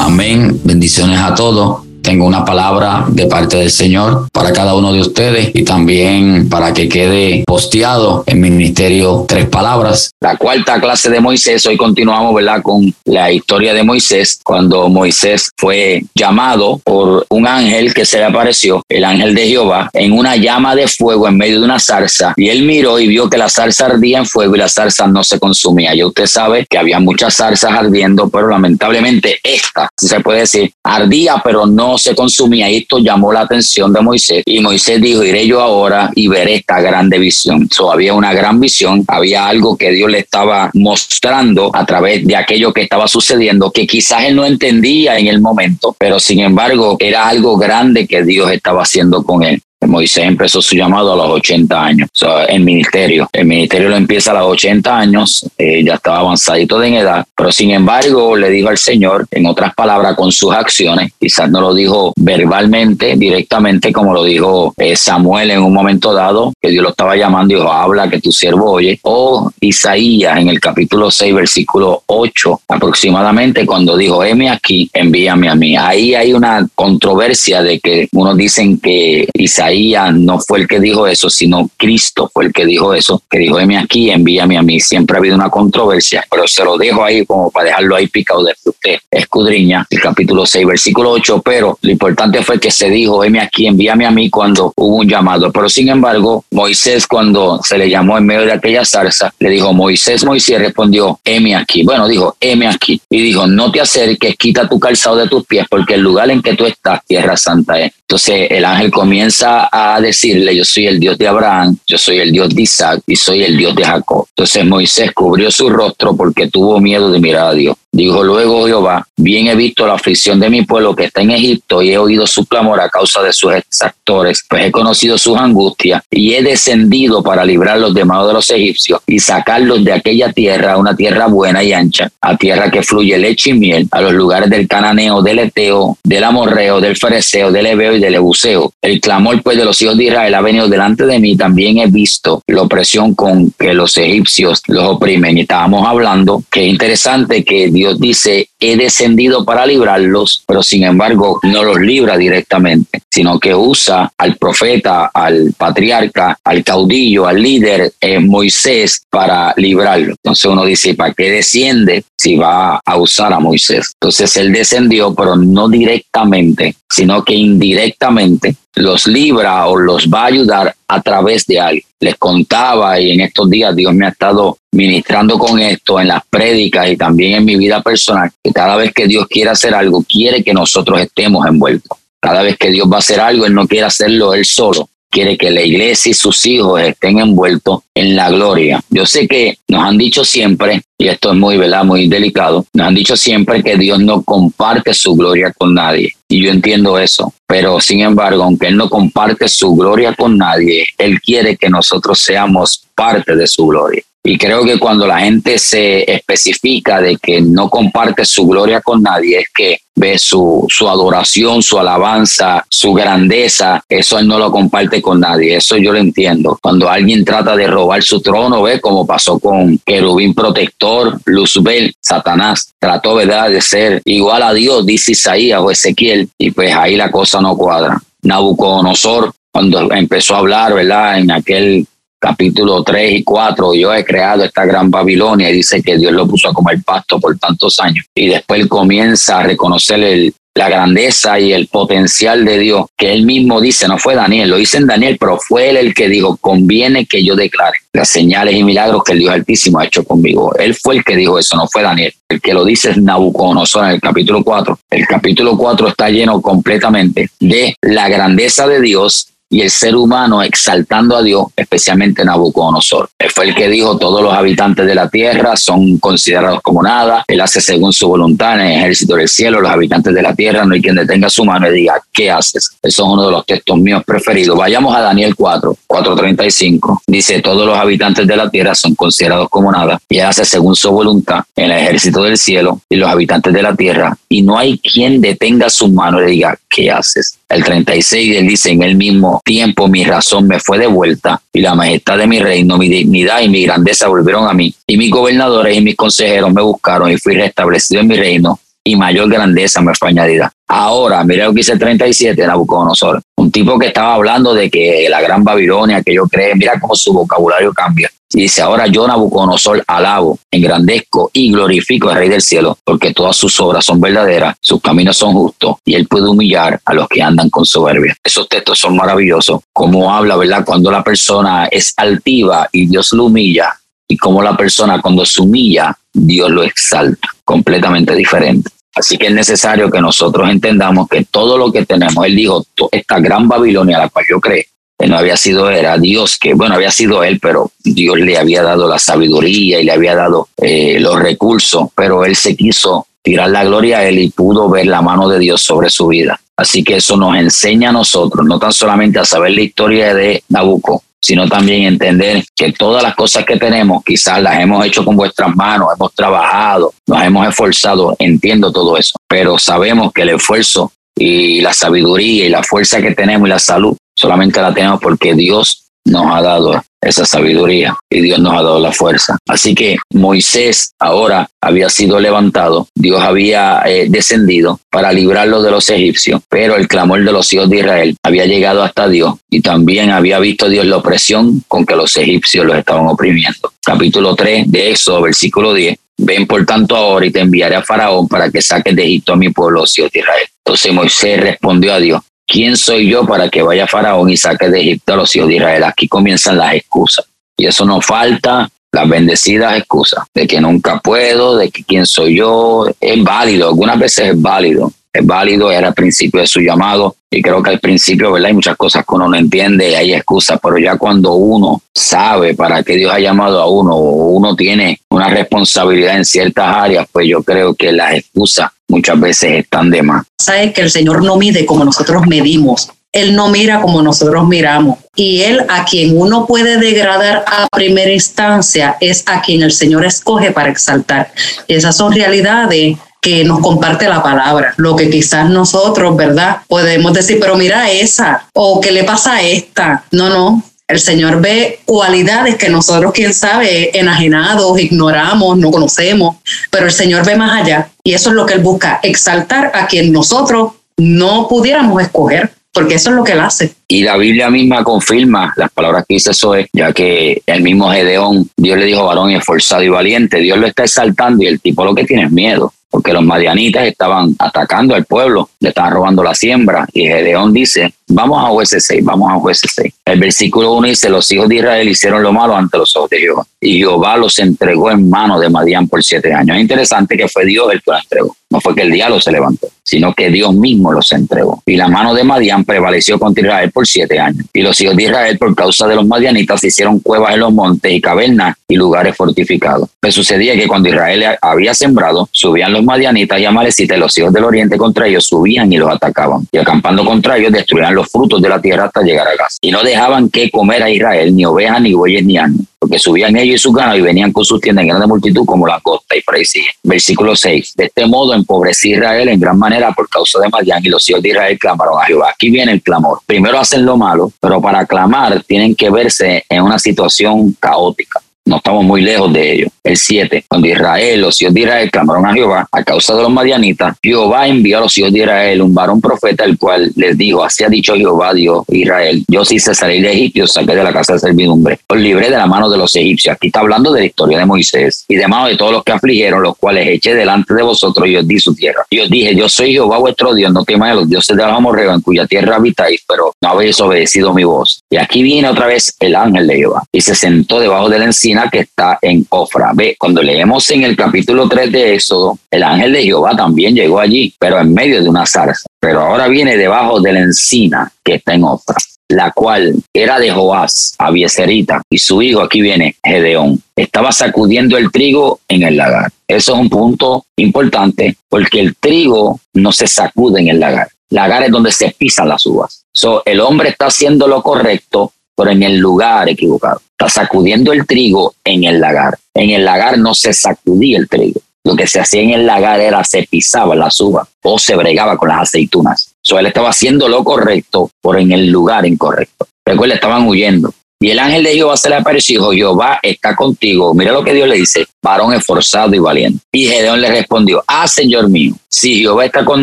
Amén. 0.00 0.60
Bendiciones 0.64 1.20
a 1.20 1.32
todos 1.36 1.83
tengo 2.04 2.26
una 2.26 2.44
palabra 2.44 3.06
de 3.08 3.26
parte 3.26 3.56
del 3.56 3.70
Señor 3.70 4.28
para 4.30 4.52
cada 4.52 4.74
uno 4.74 4.92
de 4.92 5.00
ustedes 5.00 5.50
y 5.54 5.64
también 5.64 6.48
para 6.48 6.72
que 6.72 6.88
quede 6.88 7.42
posteado 7.46 8.22
en 8.26 8.40
Ministerio 8.40 9.24
Tres 9.26 9.46
Palabras. 9.46 10.10
La 10.20 10.36
cuarta 10.36 10.80
clase 10.80 11.08
de 11.10 11.20
Moisés, 11.20 11.66
hoy 11.66 11.76
continuamos, 11.76 12.34
¿verdad? 12.34 12.62
Con 12.62 12.94
la 13.06 13.32
historia 13.32 13.72
de 13.72 13.82
Moisés, 13.82 14.38
cuando 14.44 14.88
Moisés 14.88 15.50
fue 15.56 16.04
llamado 16.14 16.78
por 16.84 17.26
un 17.30 17.46
ángel 17.46 17.94
que 17.94 18.04
se 18.04 18.18
le 18.18 18.24
apareció, 18.24 18.82
el 18.88 19.04
ángel 19.04 19.34
de 19.34 19.48
Jehová, 19.48 19.88
en 19.94 20.12
una 20.12 20.36
llama 20.36 20.76
de 20.76 20.86
fuego 20.86 21.26
en 21.26 21.38
medio 21.38 21.58
de 21.58 21.64
una 21.64 21.80
zarza. 21.80 22.34
Y 22.36 22.50
él 22.50 22.64
miró 22.64 22.98
y 22.98 23.08
vio 23.08 23.30
que 23.30 23.38
la 23.38 23.48
zarza 23.48 23.86
ardía 23.86 24.18
en 24.18 24.26
fuego 24.26 24.54
y 24.54 24.58
la 24.58 24.68
zarza 24.68 25.06
no 25.06 25.24
se 25.24 25.38
consumía. 25.38 25.94
Ya 25.94 26.06
usted 26.06 26.26
sabe 26.26 26.66
que 26.68 26.76
había 26.76 27.00
muchas 27.00 27.34
zarzas 27.34 27.72
ardiendo, 27.72 28.28
pero 28.28 28.48
lamentablemente 28.48 29.38
esta, 29.42 29.88
si 29.98 30.06
se 30.06 30.20
puede 30.20 30.40
decir, 30.40 30.70
ardía, 30.82 31.40
pero 31.42 31.66
no 31.66 31.93
se 31.98 32.14
consumía. 32.14 32.70
Y 32.70 32.78
esto 32.78 32.98
llamó 32.98 33.32
la 33.32 33.40
atención 33.40 33.92
de 33.92 34.00
Moisés. 34.00 34.42
Y 34.46 34.60
Moisés 34.60 35.00
dijo, 35.00 35.22
iré 35.22 35.46
yo 35.46 35.60
ahora 35.60 36.10
y 36.14 36.28
veré 36.28 36.56
esta 36.56 36.80
grande 36.80 37.18
visión. 37.18 37.68
So, 37.70 37.92
había 37.92 38.14
una 38.14 38.32
gran 38.32 38.60
visión, 38.60 39.04
había 39.08 39.46
algo 39.46 39.76
que 39.76 39.90
Dios 39.90 40.10
le 40.10 40.20
estaba 40.20 40.70
mostrando 40.74 41.70
a 41.74 41.84
través 41.84 42.26
de 42.26 42.36
aquello 42.36 42.72
que 42.72 42.82
estaba 42.82 43.08
sucediendo, 43.08 43.70
que 43.70 43.86
quizás 43.86 44.24
él 44.24 44.36
no 44.36 44.44
entendía 44.44 45.18
en 45.18 45.26
el 45.26 45.40
momento, 45.40 45.94
pero 45.98 46.18
sin 46.18 46.40
embargo 46.40 46.96
era 46.98 47.28
algo 47.28 47.56
grande 47.56 48.06
que 48.06 48.22
Dios 48.22 48.50
estaba 48.50 48.82
haciendo 48.82 49.22
con 49.22 49.42
él. 49.42 49.62
Moisés 49.86 50.24
empezó 50.24 50.62
su 50.62 50.76
llamado 50.76 51.12
a 51.12 51.16
los 51.16 51.28
80 51.38 51.84
años, 51.84 52.08
o 52.12 52.16
sea, 52.16 52.44
el 52.44 52.62
ministerio. 52.62 53.28
El 53.32 53.46
ministerio 53.46 53.88
lo 53.88 53.96
empieza 53.96 54.30
a 54.30 54.34
los 54.34 54.52
80 54.52 54.98
años, 54.98 55.46
eh, 55.58 55.82
ya 55.84 55.94
estaba 55.94 56.18
avanzadito 56.18 56.78
de 56.78 56.98
edad, 56.98 57.24
pero 57.36 57.50
sin 57.50 57.70
embargo 57.70 58.36
le 58.36 58.50
dijo 58.50 58.68
al 58.68 58.78
Señor, 58.78 59.26
en 59.30 59.46
otras 59.46 59.74
palabras, 59.74 60.14
con 60.14 60.30
sus 60.32 60.52
acciones, 60.52 61.12
quizás 61.18 61.50
no 61.50 61.60
lo 61.60 61.74
dijo 61.74 62.12
verbalmente, 62.16 63.16
directamente, 63.16 63.92
como 63.92 64.14
lo 64.14 64.24
dijo 64.24 64.74
eh, 64.76 64.96
Samuel 64.96 65.50
en 65.50 65.60
un 65.60 65.72
momento 65.72 66.12
dado, 66.12 66.52
que 66.60 66.70
Dios 66.70 66.82
lo 66.82 66.90
estaba 66.90 67.16
llamando 67.16 67.54
y 67.54 67.56
dijo, 67.56 67.72
habla 67.72 68.08
que 68.08 68.20
tu 68.20 68.32
siervo 68.32 68.72
oye, 68.72 68.98
o 69.02 69.50
Isaías 69.60 70.38
en 70.38 70.48
el 70.48 70.60
capítulo 70.60 71.10
6, 71.10 71.34
versículo 71.34 72.02
8 72.06 72.60
aproximadamente, 72.68 73.66
cuando 73.66 73.96
dijo, 73.96 74.22
heme 74.24 74.50
aquí, 74.50 74.88
envíame 74.92 75.48
a 75.48 75.54
mí. 75.54 75.76
Ahí 75.76 76.14
hay 76.14 76.32
una 76.32 76.66
controversia 76.74 77.62
de 77.62 77.80
que 77.80 78.08
unos 78.12 78.36
dicen 78.36 78.78
que 78.78 79.28
Isaías 79.34 79.73
no 80.12 80.38
fue 80.40 80.60
el 80.60 80.68
que 80.68 80.80
dijo 80.80 81.06
eso, 81.06 81.28
sino 81.30 81.70
Cristo 81.76 82.30
fue 82.32 82.46
el 82.46 82.52
que 82.52 82.64
dijo 82.64 82.94
eso, 82.94 83.22
que 83.30 83.38
dijo, 83.38 83.58
heme 83.58 83.78
aquí, 83.78 84.10
envíame 84.10 84.58
a 84.58 84.62
mí. 84.62 84.80
Siempre 84.80 85.16
ha 85.16 85.20
habido 85.20 85.34
una 85.34 85.50
controversia, 85.50 86.24
pero 86.30 86.46
se 86.46 86.64
lo 86.64 86.76
dejo 86.76 87.04
ahí 87.04 87.24
como 87.24 87.50
para 87.50 87.66
dejarlo 87.66 87.96
ahí 87.96 88.06
picado 88.08 88.44
de 88.44 88.52
usted 88.64 88.98
escudriña, 89.10 89.86
el 89.90 90.00
capítulo 90.00 90.46
6, 90.46 90.66
versículo 90.66 91.10
8, 91.12 91.42
pero 91.44 91.78
lo 91.80 91.90
importante 91.90 92.42
fue 92.42 92.58
que 92.58 92.70
se 92.70 92.90
dijo, 92.90 93.24
heme 93.24 93.40
aquí, 93.40 93.66
envíame 93.66 94.06
a 94.06 94.10
mí 94.10 94.30
cuando 94.30 94.72
hubo 94.76 94.96
un 94.96 95.08
llamado. 95.08 95.50
Pero 95.52 95.68
sin 95.68 95.88
embargo, 95.88 96.44
Moisés 96.50 97.06
cuando 97.06 97.60
se 97.62 97.78
le 97.78 97.88
llamó 97.88 98.18
en 98.18 98.26
medio 98.26 98.46
de 98.46 98.52
aquella 98.52 98.84
zarza, 98.84 99.32
le 99.38 99.50
dijo, 99.50 99.72
Moisés, 99.72 100.24
Moisés 100.24 100.58
respondió, 100.58 101.18
heme 101.24 101.54
aquí. 101.54 101.84
Bueno, 101.84 102.08
dijo, 102.08 102.36
heme 102.40 102.66
aquí. 102.66 103.00
Y 103.10 103.22
dijo, 103.22 103.46
no 103.46 103.70
te 103.70 103.80
acerques, 103.80 104.36
quita 104.36 104.68
tu 104.68 104.78
calzado 104.78 105.16
de 105.16 105.28
tus 105.28 105.46
pies, 105.46 105.66
porque 105.68 105.94
el 105.94 106.00
lugar 106.00 106.30
en 106.30 106.42
que 106.42 106.54
tú 106.54 106.66
estás, 106.66 107.04
tierra 107.06 107.36
santa 107.36 107.78
es. 107.80 107.92
Entonces 108.00 108.48
el 108.50 108.64
ángel 108.64 108.90
comienza 108.90 109.53
a 109.70 110.00
decirle, 110.00 110.56
yo 110.56 110.64
soy 110.64 110.86
el 110.86 111.00
Dios 111.00 111.18
de 111.18 111.28
Abraham, 111.28 111.76
yo 111.86 111.98
soy 111.98 112.18
el 112.18 112.32
Dios 112.32 112.54
de 112.54 112.62
Isaac 112.62 113.02
y 113.06 113.16
soy 113.16 113.42
el 113.42 113.56
Dios 113.56 113.74
de 113.74 113.84
Jacob. 113.84 114.26
Entonces 114.30 114.64
Moisés 114.64 115.12
cubrió 115.12 115.50
su 115.50 115.68
rostro 115.70 116.16
porque 116.16 116.48
tuvo 116.48 116.80
miedo 116.80 117.10
de 117.10 117.20
mirar 117.20 117.48
a 117.48 117.54
Dios. 117.54 117.76
Dijo 117.94 118.24
luego 118.24 118.66
Jehová, 118.66 119.06
bien 119.16 119.46
he 119.46 119.54
visto 119.54 119.86
la 119.86 119.94
aflicción 119.94 120.40
de 120.40 120.50
mi 120.50 120.62
pueblo 120.62 120.96
que 120.96 121.04
está 121.04 121.22
en 121.22 121.30
Egipto 121.30 121.80
y 121.80 121.92
he 121.92 121.98
oído 121.98 122.26
su 122.26 122.44
clamor 122.44 122.80
a 122.80 122.88
causa 122.88 123.22
de 123.22 123.32
sus 123.32 123.54
exactores, 123.54 124.44
pues 124.48 124.64
he 124.64 124.72
conocido 124.72 125.16
sus 125.16 125.38
angustias 125.38 126.02
y 126.10 126.34
he 126.34 126.42
descendido 126.42 127.22
para 127.22 127.44
librarlos 127.44 127.94
de 127.94 128.04
mano 128.04 128.26
de 128.26 128.32
los 128.32 128.50
egipcios 128.50 129.00
y 129.06 129.20
sacarlos 129.20 129.84
de 129.84 129.92
aquella 129.92 130.32
tierra, 130.32 130.76
una 130.76 130.96
tierra 130.96 131.28
buena 131.28 131.62
y 131.62 131.72
ancha, 131.72 132.10
a 132.20 132.36
tierra 132.36 132.68
que 132.68 132.82
fluye 132.82 133.16
leche 133.16 133.50
y 133.50 133.54
miel, 133.54 133.86
a 133.92 134.00
los 134.00 134.12
lugares 134.12 134.50
del 134.50 134.66
cananeo, 134.66 135.22
del 135.22 135.38
eteo, 135.38 135.96
del 136.02 136.24
amorreo, 136.24 136.80
del 136.80 136.96
fereceo, 136.96 137.52
del 137.52 137.66
ebeo 137.66 137.94
y 137.94 138.00
del 138.00 138.16
ebuseo. 138.16 138.72
El 138.82 139.00
clamor 139.00 139.40
pues 139.40 139.56
de 139.56 139.64
los 139.64 139.80
hijos 139.82 139.96
de 139.96 140.06
Israel 140.06 140.34
ha 140.34 140.40
venido 140.40 140.66
delante 140.66 141.06
de 141.06 141.20
mí, 141.20 141.36
también 141.36 141.78
he 141.78 141.86
visto 141.86 142.42
la 142.48 142.62
opresión 142.62 143.14
con 143.14 143.52
que 143.56 143.72
los 143.72 143.96
egipcios 143.96 144.62
los 144.66 144.84
oprimen. 144.84 145.38
Y 145.38 145.42
estábamos 145.42 145.86
hablando 145.86 146.42
que 146.50 146.64
es 146.64 146.72
interesante 146.72 147.44
que 147.44 147.70
Dios 147.70 147.83
Dios 147.84 148.00
dice, 148.00 148.48
he 148.58 148.78
descendido 148.78 149.44
para 149.44 149.66
librarlos, 149.66 150.42
pero 150.46 150.62
sin 150.62 150.84
embargo 150.84 151.38
no 151.42 151.62
los 151.62 151.78
libra 151.78 152.16
directamente, 152.16 153.02
sino 153.10 153.38
que 153.38 153.54
usa 153.54 154.10
al 154.16 154.38
profeta, 154.38 155.10
al 155.12 155.52
patriarca, 155.52 156.38
al 156.42 156.64
caudillo, 156.64 157.26
al 157.26 157.42
líder 157.42 157.92
eh, 158.00 158.20
Moisés 158.20 159.04
para 159.10 159.52
librarlo. 159.58 160.12
Entonces 160.12 160.46
uno 160.46 160.64
dice, 160.64 160.94
¿para 160.94 161.12
qué 161.12 161.30
desciende 161.30 162.04
si 162.16 162.36
va 162.36 162.80
a 162.82 162.96
usar 162.96 163.34
a 163.34 163.38
Moisés? 163.38 163.92
Entonces 164.00 164.34
él 164.38 164.50
descendió, 164.50 165.14
pero 165.14 165.36
no 165.36 165.68
directamente, 165.68 166.76
sino 166.88 167.22
que 167.22 167.34
indirectamente 167.34 168.56
los 168.74 169.06
libra 169.06 169.66
o 169.66 169.76
los 169.76 170.08
va 170.08 170.22
a 170.22 170.26
ayudar 170.26 170.74
a 170.88 171.00
través 171.00 171.46
de 171.46 171.60
alguien. 171.60 171.84
Les 172.00 172.16
contaba 172.16 172.98
y 173.00 173.12
en 173.12 173.20
estos 173.20 173.48
días 173.48 173.74
Dios 173.74 173.94
me 173.94 174.06
ha 174.06 174.10
estado 174.10 174.58
ministrando 174.72 175.38
con 175.38 175.60
esto 175.60 176.00
en 176.00 176.08
las 176.08 176.22
prédicas 176.28 176.90
y 176.90 176.96
también 176.96 177.34
en 177.34 177.44
mi 177.44 177.56
vida 177.56 177.80
personal, 177.82 178.30
que 178.42 178.52
cada 178.52 178.76
vez 178.76 178.92
que 178.92 179.06
Dios 179.06 179.26
quiere 179.28 179.50
hacer 179.50 179.74
algo, 179.74 180.02
quiere 180.02 180.42
que 180.42 180.52
nosotros 180.52 181.00
estemos 181.00 181.46
envueltos. 181.46 181.98
Cada 182.20 182.42
vez 182.42 182.56
que 182.56 182.70
Dios 182.70 182.88
va 182.90 182.96
a 182.96 182.98
hacer 183.00 183.20
algo, 183.20 183.46
Él 183.46 183.54
no 183.54 183.66
quiere 183.66 183.86
hacerlo 183.86 184.34
Él 184.34 184.44
solo, 184.44 184.88
quiere 185.10 185.38
que 185.38 185.50
la 185.50 185.62
iglesia 185.62 186.10
y 186.10 186.14
sus 186.14 186.44
hijos 186.44 186.80
estén 186.80 187.20
envueltos 187.20 187.82
en 187.94 188.16
la 188.16 188.30
gloria. 188.30 188.82
Yo 188.90 189.06
sé 189.06 189.28
que 189.28 189.58
nos 189.68 189.84
han 189.84 189.96
dicho 189.96 190.24
siempre, 190.24 190.82
y 190.98 191.06
esto 191.06 191.32
es 191.32 191.38
muy, 191.38 191.56
¿verdad? 191.56 191.84
muy 191.84 192.08
delicado, 192.08 192.66
nos 192.72 192.88
han 192.88 192.94
dicho 192.94 193.16
siempre 193.16 193.62
que 193.62 193.76
Dios 193.76 194.00
no 194.00 194.22
comparte 194.22 194.92
su 194.92 195.14
gloria 195.14 195.52
con 195.56 195.74
nadie. 195.74 196.14
Y 196.28 196.44
yo 196.44 196.50
entiendo 196.50 196.98
eso. 196.98 197.32
Pero 197.46 197.80
sin 197.80 198.00
embargo, 198.00 198.42
aunque 198.42 198.68
Él 198.68 198.76
no 198.76 198.88
comparte 198.88 199.48
su 199.48 199.74
gloria 199.74 200.14
con 200.14 200.38
nadie, 200.38 200.86
Él 200.98 201.20
quiere 201.20 201.56
que 201.56 201.68
nosotros 201.68 202.18
seamos 202.20 202.84
parte 202.94 203.36
de 203.36 203.46
su 203.46 203.66
gloria. 203.66 204.02
Y 204.26 204.38
creo 204.38 204.64
que 204.64 204.78
cuando 204.78 205.06
la 205.06 205.20
gente 205.20 205.58
se 205.58 206.10
especifica 206.10 206.98
de 207.02 207.18
que 207.18 207.42
no 207.42 207.68
comparte 207.68 208.24
su 208.24 208.46
gloria 208.46 208.80
con 208.80 209.02
nadie, 209.02 209.40
es 209.40 209.48
que 209.54 209.80
ve 209.96 210.18
su, 210.18 210.66
su 210.68 210.88
adoración, 210.88 211.62
su 211.62 211.78
alabanza, 211.78 212.64
su 212.68 212.92
grandeza, 212.92 213.84
eso 213.88 214.18
él 214.18 214.26
no 214.26 214.38
lo 214.38 214.50
comparte 214.50 215.00
con 215.00 215.20
nadie, 215.20 215.56
eso 215.56 215.76
yo 215.76 215.92
lo 215.92 215.98
entiendo. 215.98 216.58
Cuando 216.60 216.88
alguien 216.88 217.24
trata 217.24 217.54
de 217.54 217.66
robar 217.66 218.02
su 218.02 218.20
trono, 218.20 218.62
ve 218.62 218.80
como 218.80 219.06
pasó 219.06 219.38
con 219.38 219.78
querubín 219.84 220.34
protector, 220.34 221.20
Luzbel, 221.26 221.94
Satanás, 222.00 222.72
trató 222.78 223.14
¿verdad? 223.14 223.50
de 223.50 223.60
ser 223.60 224.02
igual 224.04 224.42
a 224.42 224.52
Dios, 224.52 224.84
dice 224.84 225.12
Isaías 225.12 225.60
o 225.60 225.70
Ezequiel, 225.70 226.13
y 226.38 226.50
pues 226.50 226.74
ahí 226.74 226.96
la 226.96 227.10
cosa 227.10 227.40
no 227.40 227.56
cuadra. 227.56 228.00
Nabucodonosor, 228.22 229.32
cuando 229.52 229.92
empezó 229.92 230.34
a 230.34 230.38
hablar, 230.38 230.74
¿verdad? 230.74 231.18
En 231.18 231.30
aquel 231.30 231.86
capítulo 232.18 232.82
3 232.82 233.20
y 233.20 233.22
4, 233.22 233.74
yo 233.74 233.92
he 233.92 234.04
creado 234.04 234.44
esta 234.44 234.64
gran 234.64 234.90
Babilonia 234.90 235.50
y 235.50 235.56
dice 235.56 235.82
que 235.82 235.98
Dios 235.98 236.12
lo 236.12 236.26
puso 236.26 236.48
a 236.48 236.54
comer 236.54 236.82
pasto 236.82 237.20
por 237.20 237.38
tantos 237.38 237.78
años. 237.80 238.06
Y 238.14 238.28
después 238.28 238.60
él 238.60 238.68
comienza 238.68 239.40
a 239.40 239.42
reconocer 239.42 240.02
el, 240.02 240.34
la 240.56 240.68
grandeza 240.68 241.40
y 241.40 241.52
el 241.52 241.66
potencial 241.66 242.44
de 242.44 242.58
Dios, 242.58 242.86
que 242.96 243.12
él 243.12 243.24
mismo 243.24 243.60
dice, 243.60 243.88
no 243.88 243.98
fue 243.98 244.14
Daniel, 244.14 244.50
lo 244.50 244.56
dice 244.56 244.76
en 244.76 244.86
Daniel, 244.86 245.16
pero 245.18 245.36
fue 245.38 245.70
él 245.70 245.76
el 245.76 245.94
que 245.94 246.08
dijo, 246.08 246.36
conviene 246.36 247.06
que 247.06 247.24
yo 247.24 247.34
declare 247.34 247.78
las 247.92 248.08
señales 248.08 248.54
y 248.54 248.62
milagros 248.62 249.02
que 249.02 249.12
el 249.12 249.18
Dios 249.18 249.34
Altísimo 249.34 249.80
ha 249.80 249.86
hecho 249.86 250.04
conmigo. 250.04 250.54
Él 250.56 250.74
fue 250.74 250.96
el 250.96 251.04
que 251.04 251.16
dijo 251.16 251.38
eso, 251.38 251.56
no 251.56 251.66
fue 251.66 251.82
Daniel. 251.82 252.12
El 252.28 252.40
que 252.40 252.54
lo 252.54 252.64
dice 252.64 252.90
es 252.90 252.98
Nabucodonosor 252.98 253.84
en 253.84 253.90
el 253.92 254.00
capítulo 254.00 254.44
4. 254.44 254.78
El 254.90 255.06
capítulo 255.06 255.56
4 255.56 255.88
está 255.88 256.08
lleno 256.08 256.40
completamente 256.40 257.30
de 257.40 257.76
la 257.82 258.08
grandeza 258.08 258.68
de 258.68 258.80
Dios 258.80 259.33
y 259.50 259.60
el 259.60 259.70
ser 259.70 259.94
humano 259.94 260.42
exaltando 260.42 261.16
a 261.16 261.22
Dios, 261.22 261.46
especialmente 261.56 262.24
Nabucodonosor. 262.24 263.08
Él 263.18 263.30
fue 263.30 263.46
el 263.46 263.54
que 263.54 263.68
dijo, 263.68 263.96
todos 263.98 264.22
los 264.22 264.32
habitantes 264.32 264.86
de 264.86 264.94
la 264.94 265.08
tierra 265.08 265.56
son 265.56 265.98
considerados 265.98 266.60
como 266.62 266.82
nada, 266.82 267.24
él 267.28 267.40
hace 267.40 267.60
según 267.60 267.92
su 267.92 268.08
voluntad 268.08 268.54
en 268.54 268.66
el 268.66 268.78
ejército 268.78 269.14
del 269.16 269.28
cielo, 269.28 269.60
los 269.60 269.70
habitantes 269.70 270.14
de 270.14 270.22
la 270.22 270.34
tierra, 270.34 270.64
no 270.64 270.74
hay 270.74 270.82
quien 270.82 270.96
detenga 270.96 271.28
su 271.30 271.44
mano 271.44 271.68
y 271.68 271.74
diga, 271.74 272.00
¿qué 272.12 272.30
haces? 272.30 272.76
Eso 272.82 273.02
es 273.02 273.08
uno 273.08 273.26
de 273.26 273.32
los 273.32 273.46
textos 273.46 273.78
míos 273.78 274.02
preferidos. 274.04 274.58
Vayamos 274.58 274.94
a 274.94 275.00
Daniel 275.00 275.34
4, 275.34 275.76
4.35. 275.86 277.00
Dice, 277.06 277.40
todos 277.40 277.66
los 277.66 277.76
habitantes 277.76 278.26
de 278.26 278.36
la 278.36 278.50
tierra 278.50 278.74
son 278.74 278.94
considerados 278.94 279.48
como 279.48 279.70
nada, 279.70 280.00
y 280.08 280.18
él 280.18 280.26
hace 280.26 280.44
según 280.44 280.74
su 280.74 280.90
voluntad 280.90 281.40
en 281.54 281.70
el 281.70 281.78
ejército 281.78 282.22
del 282.22 282.36
cielo 282.36 282.80
y 282.88 282.96
los 282.96 283.08
habitantes 283.08 283.52
de 283.52 283.62
la 283.62 283.74
tierra, 283.74 284.16
y 284.28 284.42
no 284.42 284.58
hay 284.58 284.78
quien 284.78 285.20
detenga 285.20 285.70
su 285.70 285.88
mano 285.88 286.22
y 286.22 286.32
diga, 286.32 286.58
¿qué 286.68 286.90
haces? 286.90 287.38
El 287.48 287.62
36, 287.62 288.36
él 288.36 288.48
dice, 288.48 288.70
en 288.70 288.82
el 288.82 288.96
mismo 288.96 289.40
tiempo 289.44 289.86
mi 289.86 290.04
razón 290.04 290.48
me 290.48 290.58
fue 290.58 290.78
devuelta 290.78 291.40
y 291.52 291.60
la 291.60 291.74
majestad 291.74 292.18
de 292.18 292.26
mi 292.26 292.40
reino, 292.40 292.78
mi 292.78 292.88
dignidad 292.88 293.40
y 293.42 293.48
mi 293.48 293.64
grandeza 293.64 294.08
volvieron 294.08 294.48
a 294.48 294.54
mí. 294.54 294.74
Y 294.86 294.96
mis 294.96 295.10
gobernadores 295.10 295.76
y 295.76 295.80
mis 295.80 295.96
consejeros 295.96 296.52
me 296.52 296.62
buscaron 296.62 297.10
y 297.10 297.18
fui 297.18 297.34
restablecido 297.34 298.00
en 298.00 298.08
mi 298.08 298.16
reino 298.16 298.58
y 298.84 298.96
mayor 298.96 299.30
grandeza 299.30 299.80
me 299.80 299.94
fue 299.94 300.10
añadida. 300.10 300.52
Ahora, 300.68 301.24
mira 301.24 301.46
lo 301.46 301.52
que 301.52 301.58
dice 301.58 301.72
el 301.72 301.78
37, 301.78 302.46
Nabucodonosor, 302.46 303.22
un 303.44 303.52
tipo 303.52 303.78
que 303.78 303.88
estaba 303.88 304.14
hablando 304.14 304.54
de 304.54 304.70
que 304.70 305.06
la 305.08 305.20
gran 305.20 305.44
Babilonia 305.44 306.02
que 306.02 306.14
yo 306.14 306.26
creo, 306.26 306.56
mira 306.56 306.80
cómo 306.80 306.94
su 306.94 307.12
vocabulario 307.12 307.72
cambia. 307.72 308.10
Y 308.32 308.42
dice, 308.42 308.62
ahora 308.62 308.86
yo 308.88 309.06
Nabucodonosor 309.06 309.84
alabo, 309.86 310.38
engrandezco 310.50 311.30
y 311.32 311.52
glorifico 311.52 312.08
al 312.08 312.16
Rey 312.16 312.28
del 312.28 312.40
Cielo, 312.40 312.76
porque 312.82 313.12
todas 313.12 313.36
sus 313.36 313.60
obras 313.60 313.84
son 313.84 314.00
verdaderas, 314.00 314.56
sus 314.60 314.80
caminos 314.80 315.16
son 315.16 315.34
justos, 315.34 315.76
y 315.84 315.94
él 315.94 316.08
puede 316.08 316.28
humillar 316.28 316.80
a 316.84 316.94
los 316.94 317.06
que 317.06 317.22
andan 317.22 317.48
con 317.50 317.64
soberbia. 317.64 318.16
Esos 318.24 318.48
textos 318.48 318.78
son 318.78 318.96
maravillosos, 318.96 319.60
como 319.72 320.12
habla, 320.12 320.36
¿verdad? 320.36 320.64
Cuando 320.64 320.90
la 320.90 321.04
persona 321.04 321.66
es 321.66 321.92
altiva 321.96 322.68
y 322.72 322.86
Dios 322.86 323.12
lo 323.12 323.26
humilla, 323.26 323.72
y 324.08 324.16
como 324.16 324.42
la 324.42 324.56
persona 324.56 325.00
cuando 325.00 325.24
se 325.24 325.40
humilla, 325.40 325.96
Dios 326.12 326.50
lo 326.50 326.64
exalta, 326.64 327.28
completamente 327.44 328.16
diferente. 328.16 328.70
Así 328.94 329.18
que 329.18 329.26
es 329.26 329.32
necesario 329.32 329.90
que 329.90 330.00
nosotros 330.00 330.48
entendamos 330.48 331.08
que 331.08 331.24
todo 331.24 331.58
lo 331.58 331.72
que 331.72 331.84
tenemos, 331.84 332.24
él 332.24 332.36
dijo, 332.36 332.64
esta 332.92 333.18
gran 333.18 333.48
Babilonia 333.48 333.96
a 333.96 334.00
la 334.00 334.08
cual 334.08 334.24
yo 334.28 334.40
creé, 334.40 334.68
que 334.96 335.08
no 335.08 335.18
había 335.18 335.36
sido, 335.36 335.68
era 335.70 335.98
Dios, 335.98 336.38
que 336.38 336.54
bueno, 336.54 336.76
había 336.76 336.92
sido 336.92 337.24
él, 337.24 337.40
pero 337.40 337.72
Dios 337.82 338.18
le 338.18 338.38
había 338.38 338.62
dado 338.62 338.88
la 338.88 339.00
sabiduría 339.00 339.80
y 339.80 339.84
le 339.84 339.92
había 339.92 340.14
dado 340.14 340.48
eh, 340.56 340.98
los 341.00 341.18
recursos, 341.18 341.88
pero 341.96 342.24
él 342.24 342.36
se 342.36 342.54
quiso 342.54 343.08
tirar 343.20 343.50
la 343.50 343.64
gloria 343.64 343.98
a 343.98 344.08
él 344.08 344.18
y 344.18 344.30
pudo 344.30 344.68
ver 344.68 344.86
la 344.86 345.02
mano 345.02 345.28
de 345.28 345.40
Dios 345.40 345.62
sobre 345.62 345.90
su 345.90 346.06
vida. 346.06 346.40
Así 346.56 346.84
que 346.84 346.96
eso 346.96 347.16
nos 347.16 347.36
enseña 347.36 347.90
a 347.90 347.92
nosotros, 347.92 348.46
no 348.46 348.58
tan 348.58 348.72
solamente 348.72 349.18
a 349.18 349.24
saber 349.24 349.52
la 349.52 349.62
historia 349.62 350.14
de 350.14 350.42
Nabucco, 350.48 351.02
sino 351.20 351.48
también 351.48 351.84
entender 351.84 352.44
que 352.54 352.72
todas 352.72 353.02
las 353.02 353.14
cosas 353.14 353.44
que 353.44 353.56
tenemos 353.56 354.04
quizás 354.04 354.42
las 354.42 354.60
hemos 354.60 354.84
hecho 354.84 355.04
con 355.04 355.16
vuestras 355.16 355.54
manos, 355.56 355.88
hemos 355.96 356.14
trabajado, 356.14 356.92
nos 357.06 357.22
hemos 357.22 357.48
esforzado, 357.48 358.14
entiendo 358.18 358.70
todo 358.70 358.96
eso, 358.98 359.16
pero 359.26 359.58
sabemos 359.58 360.12
que 360.12 360.22
el 360.22 360.30
esfuerzo 360.30 360.92
y 361.16 361.60
la 361.60 361.72
sabiduría 361.72 362.46
y 362.46 362.48
la 362.50 362.62
fuerza 362.62 363.00
que 363.00 363.14
tenemos 363.14 363.48
y 363.48 363.50
la 363.50 363.58
salud 363.58 363.96
solamente 364.14 364.60
la 364.60 364.74
tenemos 364.74 365.00
porque 365.00 365.34
Dios 365.34 365.84
nos 366.04 366.26
ha 366.26 366.42
dado 366.42 366.82
esa 367.04 367.24
sabiduría 367.24 367.96
y 368.10 368.20
Dios 368.20 368.38
nos 368.38 368.54
ha 368.54 368.62
dado 368.62 368.80
la 368.80 368.92
fuerza. 368.92 369.36
Así 369.48 369.74
que 369.74 369.96
Moisés 370.12 370.92
ahora 370.98 371.48
había 371.60 371.88
sido 371.88 372.18
levantado, 372.20 372.88
Dios 372.94 373.22
había 373.22 373.82
eh, 373.86 374.06
descendido 374.08 374.80
para 374.90 375.12
librarlo 375.12 375.62
de 375.62 375.70
los 375.70 375.88
egipcios, 375.90 376.40
pero 376.48 376.76
el 376.76 376.88
clamor 376.88 377.24
de 377.24 377.32
los 377.32 377.52
hijos 377.52 377.68
de 377.70 377.78
Israel 377.78 378.16
había 378.22 378.46
llegado 378.46 378.82
hasta 378.82 379.08
Dios 379.08 379.34
y 379.50 379.60
también 379.60 380.10
había 380.10 380.38
visto 380.38 380.68
Dios 380.68 380.86
la 380.86 380.98
opresión 380.98 381.62
con 381.68 381.84
que 381.86 381.96
los 381.96 382.16
egipcios 382.16 382.64
los 382.66 382.76
estaban 382.76 383.06
oprimiendo. 383.06 383.72
Capítulo 383.84 384.34
3 384.34 384.70
de 384.70 384.90
Éxodo, 384.90 385.22
versículo 385.22 385.74
10. 385.74 385.98
Ven 386.16 386.46
por 386.46 386.64
tanto 386.64 386.96
ahora 386.96 387.26
y 387.26 387.30
te 387.30 387.40
enviaré 387.40 387.74
a 387.74 387.82
Faraón 387.82 388.28
para 388.28 388.50
que 388.50 388.62
saques 388.62 388.94
de 388.94 389.02
Egipto 389.02 389.32
a 389.32 389.36
mi 389.36 389.50
pueblo, 389.50 389.80
los 389.80 389.98
hijos 389.98 390.12
de 390.12 390.20
Israel. 390.20 390.46
Entonces 390.64 390.92
Moisés 390.92 391.40
respondió 391.40 391.92
a 391.92 391.98
Dios, 391.98 392.22
¿quién 392.46 392.76
soy 392.76 393.08
yo 393.08 393.26
para 393.26 393.48
que 393.48 393.62
vaya 393.62 393.86
Faraón 393.86 394.30
y 394.30 394.36
saque 394.36 394.68
de 394.68 394.80
Egipto 394.80 395.14
a 395.14 395.16
los 395.16 395.34
hijos 395.36 395.48
de 395.48 395.56
Israel? 395.56 395.84
Aquí 395.84 396.08
comienzan 396.08 396.58
las 396.58 396.74
excusas. 396.74 397.26
Y 397.56 397.66
eso 397.66 397.84
nos 397.84 398.04
falta 398.04 398.68
las 398.92 399.08
bendecidas 399.08 399.76
excusas 399.76 400.24
de 400.32 400.46
que 400.46 400.60
nunca 400.60 401.00
puedo, 401.00 401.56
de 401.56 401.70
que 401.70 401.84
quién 401.84 402.06
soy 402.06 402.36
yo. 402.36 402.86
Es 403.00 403.22
válido, 403.22 403.68
algunas 403.68 403.98
veces 403.98 404.30
es 404.30 404.40
válido. 404.40 404.92
Es 405.12 405.24
válido, 405.24 405.70
era 405.70 405.88
el 405.88 405.94
principio 405.94 406.40
de 406.40 406.46
su 406.46 406.60
llamado. 406.60 407.14
Y 407.30 407.40
creo 407.40 407.62
que 407.62 407.70
al 407.70 407.78
principio, 407.78 408.32
¿verdad? 408.32 408.48
Hay 408.48 408.54
muchas 408.54 408.76
cosas 408.76 409.04
que 409.04 409.14
uno 409.14 409.28
no 409.28 409.36
entiende 409.36 409.90
y 409.90 409.94
hay 409.94 410.12
excusas, 410.12 410.58
pero 410.60 410.76
ya 410.78 410.96
cuando 410.96 411.34
uno 411.34 411.82
sabe 411.92 412.54
para 412.54 412.82
qué 412.82 412.96
Dios 412.96 413.12
ha 413.12 413.20
llamado 413.20 413.60
a 413.60 413.68
uno, 413.68 413.94
o 413.94 414.30
uno 414.30 414.56
tiene 414.56 415.00
una 415.10 415.28
responsabilidad 415.28 416.16
en 416.16 416.24
ciertas 416.24 416.66
áreas, 416.66 417.06
pues 417.12 417.28
yo 417.28 417.42
creo 417.42 417.74
que 417.74 417.92
las 417.92 418.14
excusas 418.14 418.70
muchas 418.88 419.18
veces 419.20 419.52
están 419.52 419.90
de 419.90 420.02
más. 420.02 420.26
Sabe 420.38 420.72
que 420.72 420.82
el 420.82 420.90
Señor 420.90 421.22
no 421.22 421.36
mide 421.36 421.66
como 421.66 421.84
nosotros 421.84 422.26
medimos. 422.26 422.90
Él 423.12 423.36
no 423.36 423.48
mira 423.48 423.80
como 423.80 424.02
nosotros 424.02 424.46
miramos. 424.46 424.98
Y 425.14 425.42
Él 425.42 425.64
a 425.68 425.84
quien 425.84 426.18
uno 426.20 426.46
puede 426.46 426.78
degradar 426.78 427.44
a 427.46 427.68
primera 427.70 428.12
instancia 428.12 428.96
es 429.00 429.22
a 429.26 429.40
quien 429.40 429.62
el 429.62 429.70
Señor 429.70 430.04
escoge 430.04 430.50
para 430.50 430.70
exaltar. 430.70 431.32
Esas 431.68 431.96
son 431.96 432.12
realidades 432.12 432.98
que 433.20 433.44
nos 433.44 433.60
comparte 433.60 434.08
la 434.08 434.22
palabra. 434.22 434.74
Lo 434.76 434.96
que 434.96 435.08
quizás 435.08 435.48
nosotros, 435.48 436.16
¿verdad? 436.16 436.58
Podemos 436.66 437.12
decir, 437.12 437.38
pero 437.40 437.56
mira 437.56 437.90
esa, 437.90 438.48
o 438.52 438.80
qué 438.80 438.90
le 438.90 439.04
pasa 439.04 439.36
a 439.36 439.42
esta. 439.42 440.04
No, 440.10 440.28
no. 440.28 440.62
El 440.86 441.00
Señor 441.00 441.40
ve 441.40 441.80
cualidades 441.86 442.56
que 442.56 442.68
nosotros, 442.68 443.12
quién 443.14 443.32
sabe, 443.32 443.98
enajenados, 443.98 444.78
ignoramos, 444.78 445.56
no 445.56 445.70
conocemos, 445.70 446.36
pero 446.70 446.86
el 446.86 446.92
Señor 446.92 447.24
ve 447.24 447.36
más 447.36 447.62
allá. 447.62 447.88
Y 448.02 448.12
eso 448.12 448.30
es 448.30 448.36
lo 448.36 448.44
que 448.44 448.54
Él 448.54 448.60
busca, 448.60 449.00
exaltar 449.02 449.72
a 449.74 449.86
quien 449.86 450.12
nosotros 450.12 450.72
no 450.98 451.48
pudiéramos 451.48 452.02
escoger 452.02 452.52
porque 452.74 452.96
eso 452.96 453.10
es 453.10 453.16
lo 453.16 453.22
que 453.22 453.32
él 453.32 453.40
hace. 453.40 453.72
Y 453.86 454.02
la 454.02 454.16
Biblia 454.16 454.50
misma 454.50 454.82
confirma 454.82 455.54
las 455.56 455.70
palabras 455.70 456.04
que 456.06 456.14
dice 456.14 456.32
es 456.32 456.66
ya 456.72 456.92
que 456.92 457.40
el 457.46 457.62
mismo 457.62 457.88
Gedeón, 457.90 458.50
Dios 458.56 458.76
le 458.76 458.86
dijo 458.86 459.06
varón 459.06 459.30
esforzado 459.30 459.84
y 459.84 459.88
valiente, 459.88 460.38
Dios 460.38 460.58
lo 460.58 460.66
está 460.66 460.82
exaltando 460.82 461.44
y 461.44 461.46
el 461.46 461.60
tipo 461.60 461.84
lo 461.84 461.94
que 461.94 462.04
tiene 462.04 462.24
es 462.24 462.32
miedo 462.32 462.72
porque 462.94 463.12
los 463.12 463.24
madianitas 463.24 463.88
estaban 463.88 464.36
atacando 464.38 464.94
al 464.94 465.04
pueblo, 465.04 465.50
le 465.58 465.70
estaban 465.70 465.92
robando 465.92 466.22
la 466.22 466.32
siembra. 466.32 466.86
Y 466.92 467.08
Gedeón 467.08 467.52
dice, 467.52 467.92
vamos 468.06 468.38
a 468.38 468.50
jueces 468.50 468.84
6, 468.86 469.04
vamos 469.04 469.32
a 469.32 469.34
jueces 469.34 469.72
6. 469.74 469.94
El 470.04 470.20
versículo 470.20 470.74
1 470.74 470.86
dice, 470.86 471.10
los 471.10 471.28
hijos 471.32 471.48
de 471.48 471.56
Israel 471.56 471.88
hicieron 471.88 472.22
lo 472.22 472.32
malo 472.32 472.54
ante 472.54 472.78
los 472.78 472.94
ojos 472.94 473.10
de 473.10 473.18
Jehová. 473.18 473.44
Y 473.60 473.78
Jehová 473.78 474.16
los 474.16 474.38
entregó 474.38 474.92
en 474.92 475.10
manos 475.10 475.40
de 475.40 475.50
Madián 475.50 475.88
por 475.88 476.04
siete 476.04 476.32
años. 476.32 476.56
Es 476.56 476.62
interesante 476.62 477.16
que 477.16 477.26
fue 477.26 477.44
Dios 477.44 477.66
el 477.72 477.82
que 477.82 477.90
los 477.90 478.02
entregó. 478.04 478.36
No 478.54 478.60
fue 478.60 478.72
que 478.72 478.82
el 478.82 478.92
diablo 478.92 479.18
se 479.18 479.32
levantó, 479.32 479.66
sino 479.82 480.14
que 480.14 480.30
Dios 480.30 480.54
mismo 480.54 480.92
los 480.92 481.10
entregó. 481.10 481.60
Y 481.66 481.74
la 481.74 481.88
mano 481.88 482.14
de 482.14 482.22
Madián 482.22 482.64
prevaleció 482.64 483.18
contra 483.18 483.42
Israel 483.42 483.72
por 483.72 483.84
siete 483.84 484.20
años. 484.20 484.46
Y 484.52 484.62
los 484.62 484.80
hijos 484.80 484.94
de 484.94 485.02
Israel, 485.02 485.36
por 485.38 485.56
causa 485.56 485.88
de 485.88 485.96
los 485.96 486.06
madianitas, 486.06 486.62
hicieron 486.62 487.00
cuevas 487.00 487.34
en 487.34 487.40
los 487.40 487.52
montes 487.52 487.90
y 487.92 488.00
cavernas 488.00 488.54
y 488.68 488.76
lugares 488.76 489.16
fortificados. 489.16 489.88
Pues 489.98 490.14
sucedía 490.14 490.54
que 490.54 490.68
cuando 490.68 490.88
Israel 490.88 491.36
había 491.42 491.74
sembrado, 491.74 492.28
subían 492.30 492.72
los 492.72 492.84
madianitas 492.84 493.40
y 493.40 493.44
amalecitas, 493.44 493.96
y 493.96 494.00
los 494.00 494.16
hijos 494.16 494.32
del 494.32 494.44
oriente 494.44 494.76
contra 494.76 495.08
ellos 495.08 495.24
subían 495.24 495.72
y 495.72 495.76
los 495.76 495.90
atacaban. 495.90 496.46
Y 496.52 496.58
acampando 496.58 497.04
contra 497.04 497.36
ellos, 497.36 497.50
destruían 497.50 497.92
los 497.92 498.08
frutos 498.08 498.40
de 498.40 498.48
la 498.48 498.60
tierra 498.60 498.84
hasta 498.84 499.02
llegar 499.02 499.26
a 499.26 499.32
Gaza. 499.32 499.58
Y 499.60 499.72
no 499.72 499.82
dejaban 499.82 500.28
que 500.28 500.48
comer 500.48 500.80
a 500.84 500.90
Israel 500.90 501.34
ni 501.34 501.44
ovejas, 501.44 501.82
ni 501.82 501.92
bueyes, 501.92 502.24
ni 502.24 502.38
asnos 502.38 502.66
porque 502.84 502.98
subían 502.98 503.34
ellos 503.34 503.54
y 503.54 503.58
sus 503.58 503.74
ganas 503.74 503.96
y 503.96 504.02
venían 504.02 504.30
con 504.30 504.44
sus 504.44 504.60
tiendas 504.60 504.82
en 504.82 504.88
grande 504.88 505.06
multitud 505.06 505.46
como 505.46 505.66
la 505.66 505.80
costa 505.80 506.14
y 506.18 506.20
por 506.20 506.34
ahí 506.34 506.44
sigue. 506.44 506.68
Versículo 506.82 507.34
6. 507.34 507.72
De 507.76 507.84
este 507.86 508.04
modo 508.04 508.34
empobrecí 508.34 508.92
Israel 508.92 509.26
en 509.30 509.40
gran 509.40 509.58
manera 509.58 509.90
por 509.92 510.06
causa 510.06 510.38
de 510.38 510.50
Madián 510.50 510.84
y 510.84 510.90
los 510.90 511.08
hijos 511.08 511.22
de 511.22 511.30
Israel 511.30 511.58
clamaron 511.58 511.98
a 511.98 512.04
Jehová. 512.04 512.32
Aquí 512.34 512.50
viene 512.50 512.72
el 512.72 512.82
clamor. 512.82 513.20
Primero 513.24 513.58
hacen 513.58 513.86
lo 513.86 513.96
malo, 513.96 514.30
pero 514.38 514.60
para 514.60 514.84
clamar 514.84 515.42
tienen 515.44 515.74
que 515.74 515.88
verse 515.88 516.44
en 516.46 516.62
una 516.62 516.78
situación 516.78 517.56
caótica. 517.58 518.20
No 518.46 518.56
estamos 518.56 518.84
muy 518.84 519.00
lejos 519.00 519.32
de 519.32 519.52
ello. 519.54 519.68
El 519.82 519.96
7, 519.96 520.44
cuando 520.48 520.68
Israel, 520.68 521.20
los 521.22 521.40
hijos 521.40 521.54
de 521.54 521.60
Israel 521.60 521.90
clamaron 521.90 522.26
a 522.26 522.34
Jehová 522.34 522.68
a 522.70 522.84
causa 522.84 523.14
de 523.14 523.22
los 523.22 523.30
madianitas, 523.30 523.96
Jehová 524.02 524.46
envió 524.46 524.78
a 524.78 524.80
los 524.82 524.98
hijos 524.98 525.12
de 525.12 525.20
Israel 525.20 525.62
un 525.62 525.74
varón 525.74 526.00
profeta, 526.00 526.44
el 526.44 526.58
cual 526.58 526.92
les 526.94 527.16
dijo, 527.16 527.42
así 527.42 527.64
ha 527.64 527.70
dicho 527.70 527.94
Jehová 527.94 528.34
Dios 528.34 528.64
Israel, 528.68 529.24
yo 529.28 529.46
sí 529.46 529.56
hice 529.56 529.74
salir 529.74 530.02
de 530.02 530.12
Egipto, 530.12 530.46
saqué 530.46 530.74
de 530.74 530.84
la 530.84 530.92
casa 530.92 531.14
de 531.14 531.20
servidumbre, 531.20 531.80
os 531.86 531.98
libré 531.98 532.28
de 532.28 532.36
la 532.36 532.46
mano 532.46 532.68
de 532.68 532.76
los 532.76 532.94
egipcios. 532.96 533.34
Aquí 533.34 533.46
está 533.46 533.60
hablando 533.60 533.92
de 533.92 534.00
la 534.00 534.06
historia 534.06 534.38
de 534.38 534.44
Moisés 534.44 535.06
y 535.08 535.16
de 535.16 535.26
mano 535.26 535.48
de 535.48 535.56
todos 535.56 535.72
los 535.72 535.82
que 535.82 535.92
afligieron, 535.92 536.42
los 536.42 536.56
cuales 536.58 536.86
eché 536.88 537.14
delante 537.14 537.54
de 537.54 537.62
vosotros 537.62 538.06
y 538.06 538.16
os 538.16 538.28
di 538.28 538.38
su 538.38 538.54
tierra. 538.54 538.84
Y 538.90 539.00
os 539.00 539.08
dije, 539.08 539.34
yo 539.34 539.48
soy 539.48 539.72
Jehová 539.72 539.96
vuestro 539.98 540.34
Dios, 540.34 540.52
no 540.52 540.64
temáis 540.64 540.92
a 540.92 540.96
los 540.96 541.08
dioses 541.08 541.34
de 541.34 541.42
los 541.42 541.52
amorreos 541.52 541.94
en 541.94 542.02
cuya 542.02 542.26
tierra 542.26 542.56
habitáis, 542.56 543.02
pero 543.08 543.34
no 543.40 543.48
habéis 543.48 543.80
obedecido 543.80 544.34
mi 544.34 544.44
voz. 544.44 544.82
Y 544.90 544.96
aquí 544.98 545.22
viene 545.22 545.48
otra 545.48 545.66
vez 545.66 545.96
el 545.98 546.14
ángel 546.14 546.46
de 546.46 546.56
Jehová 546.56 546.82
y 546.92 547.00
se 547.00 547.14
sentó 547.14 547.58
debajo 547.58 547.88
de 547.88 547.98
la 547.98 548.04
que 548.50 548.60
está 548.60 548.98
en 549.00 549.26
Ofra. 549.30 549.70
Ve, 549.74 549.96
cuando 549.98 550.22
leemos 550.22 550.70
en 550.70 550.84
el 550.84 550.96
capítulo 550.96 551.48
3 551.48 551.72
de 551.72 551.94
Éxodo, 551.94 552.38
el 552.50 552.62
ángel 552.62 552.92
de 552.92 553.02
Jehová 553.02 553.34
también 553.36 553.74
llegó 553.74 554.00
allí, 554.00 554.34
pero 554.38 554.60
en 554.60 554.72
medio 554.74 555.02
de 555.02 555.08
una 555.08 555.26
zarza. 555.26 555.64
Pero 555.80 556.00
ahora 556.00 556.28
viene 556.28 556.56
debajo 556.56 557.00
de 557.00 557.12
la 557.12 557.20
encina 557.20 557.90
que 558.04 558.14
está 558.14 558.34
en 558.34 558.44
Ofra. 558.44 558.76
la 559.08 559.30
cual 559.32 559.74
era 559.92 560.18
de 560.18 560.30
Joás, 560.30 560.94
Abieserita, 560.98 561.82
y 561.90 561.98
su 561.98 562.22
hijo, 562.22 562.40
aquí 562.40 562.60
viene, 562.60 562.96
Gedeón, 563.04 563.62
estaba 563.76 564.12
sacudiendo 564.12 564.76
el 564.76 564.90
trigo 564.90 565.40
en 565.48 565.62
el 565.62 565.76
lagar. 565.76 566.10
Eso 566.26 566.54
es 566.54 566.58
un 566.58 566.70
punto 566.70 567.26
importante 567.36 568.16
porque 568.28 568.60
el 568.60 568.76
trigo 568.76 569.40
no 569.52 569.72
se 569.72 569.86
sacude 569.86 570.40
en 570.40 570.48
el 570.48 570.60
lagar. 570.60 570.88
Lagar 571.10 571.42
es 571.44 571.50
donde 571.50 571.70
se 571.70 571.94
pisan 571.96 572.28
las 572.28 572.44
uvas. 572.46 572.84
So, 572.92 573.22
el 573.24 573.40
hombre 573.40 573.68
está 573.68 573.86
haciendo 573.86 574.26
lo 574.26 574.42
correcto, 574.42 575.12
pero 575.36 575.50
en 575.50 575.62
el 575.62 575.78
lugar 575.78 576.28
equivocado. 576.28 576.80
Está 576.90 577.08
sacudiendo 577.08 577.72
el 577.72 577.86
trigo 577.86 578.34
en 578.44 578.64
el 578.64 578.80
lagar. 578.80 579.18
En 579.34 579.50
el 579.50 579.64
lagar 579.64 579.98
no 579.98 580.14
se 580.14 580.32
sacudía 580.32 580.98
el 580.98 581.08
trigo. 581.08 581.40
Lo 581.64 581.74
que 581.76 581.86
se 581.86 581.98
hacía 581.98 582.20
en 582.20 582.30
el 582.30 582.46
lagar 582.46 582.80
era 582.80 583.02
se 583.04 583.26
pisaba 583.28 583.74
las 583.74 583.98
uvas 584.00 584.28
o 584.42 584.58
se 584.58 584.76
bregaba 584.76 585.16
con 585.16 585.30
las 585.30 585.42
aceitunas. 585.42 586.14
So, 586.22 586.38
él 586.38 586.46
estaba 586.46 586.70
haciendo 586.70 587.08
lo 587.08 587.24
correcto, 587.24 587.90
pero 588.02 588.18
en 588.18 588.32
el 588.32 588.48
lugar 588.48 588.86
incorrecto. 588.86 589.46
Recuerda, 589.64 589.94
estaban 589.94 590.26
huyendo. 590.28 590.72
Y 591.04 591.10
el 591.10 591.18
ángel 591.18 591.44
de 591.44 591.52
Jehová 591.52 591.76
se 591.76 591.90
le 591.90 591.96
apareció 591.96 592.32
y 592.32 592.38
dijo, 592.38 592.52
Jehová 592.52 592.98
está 593.02 593.36
contigo. 593.36 593.92
Mira 593.92 594.10
lo 594.10 594.24
que 594.24 594.32
Dios 594.32 594.48
le 594.48 594.56
dice, 594.56 594.86
varón 595.02 595.34
esforzado 595.34 595.94
y 595.94 595.98
valiente. 595.98 596.42
Y 596.50 596.66
Gedeón 596.66 596.98
le 597.02 597.10
respondió, 597.10 597.62
ah, 597.66 597.86
Señor 597.86 598.30
mío, 598.30 598.54
si 598.70 599.00
Jehová 599.00 599.26
está 599.26 599.44
con 599.44 599.62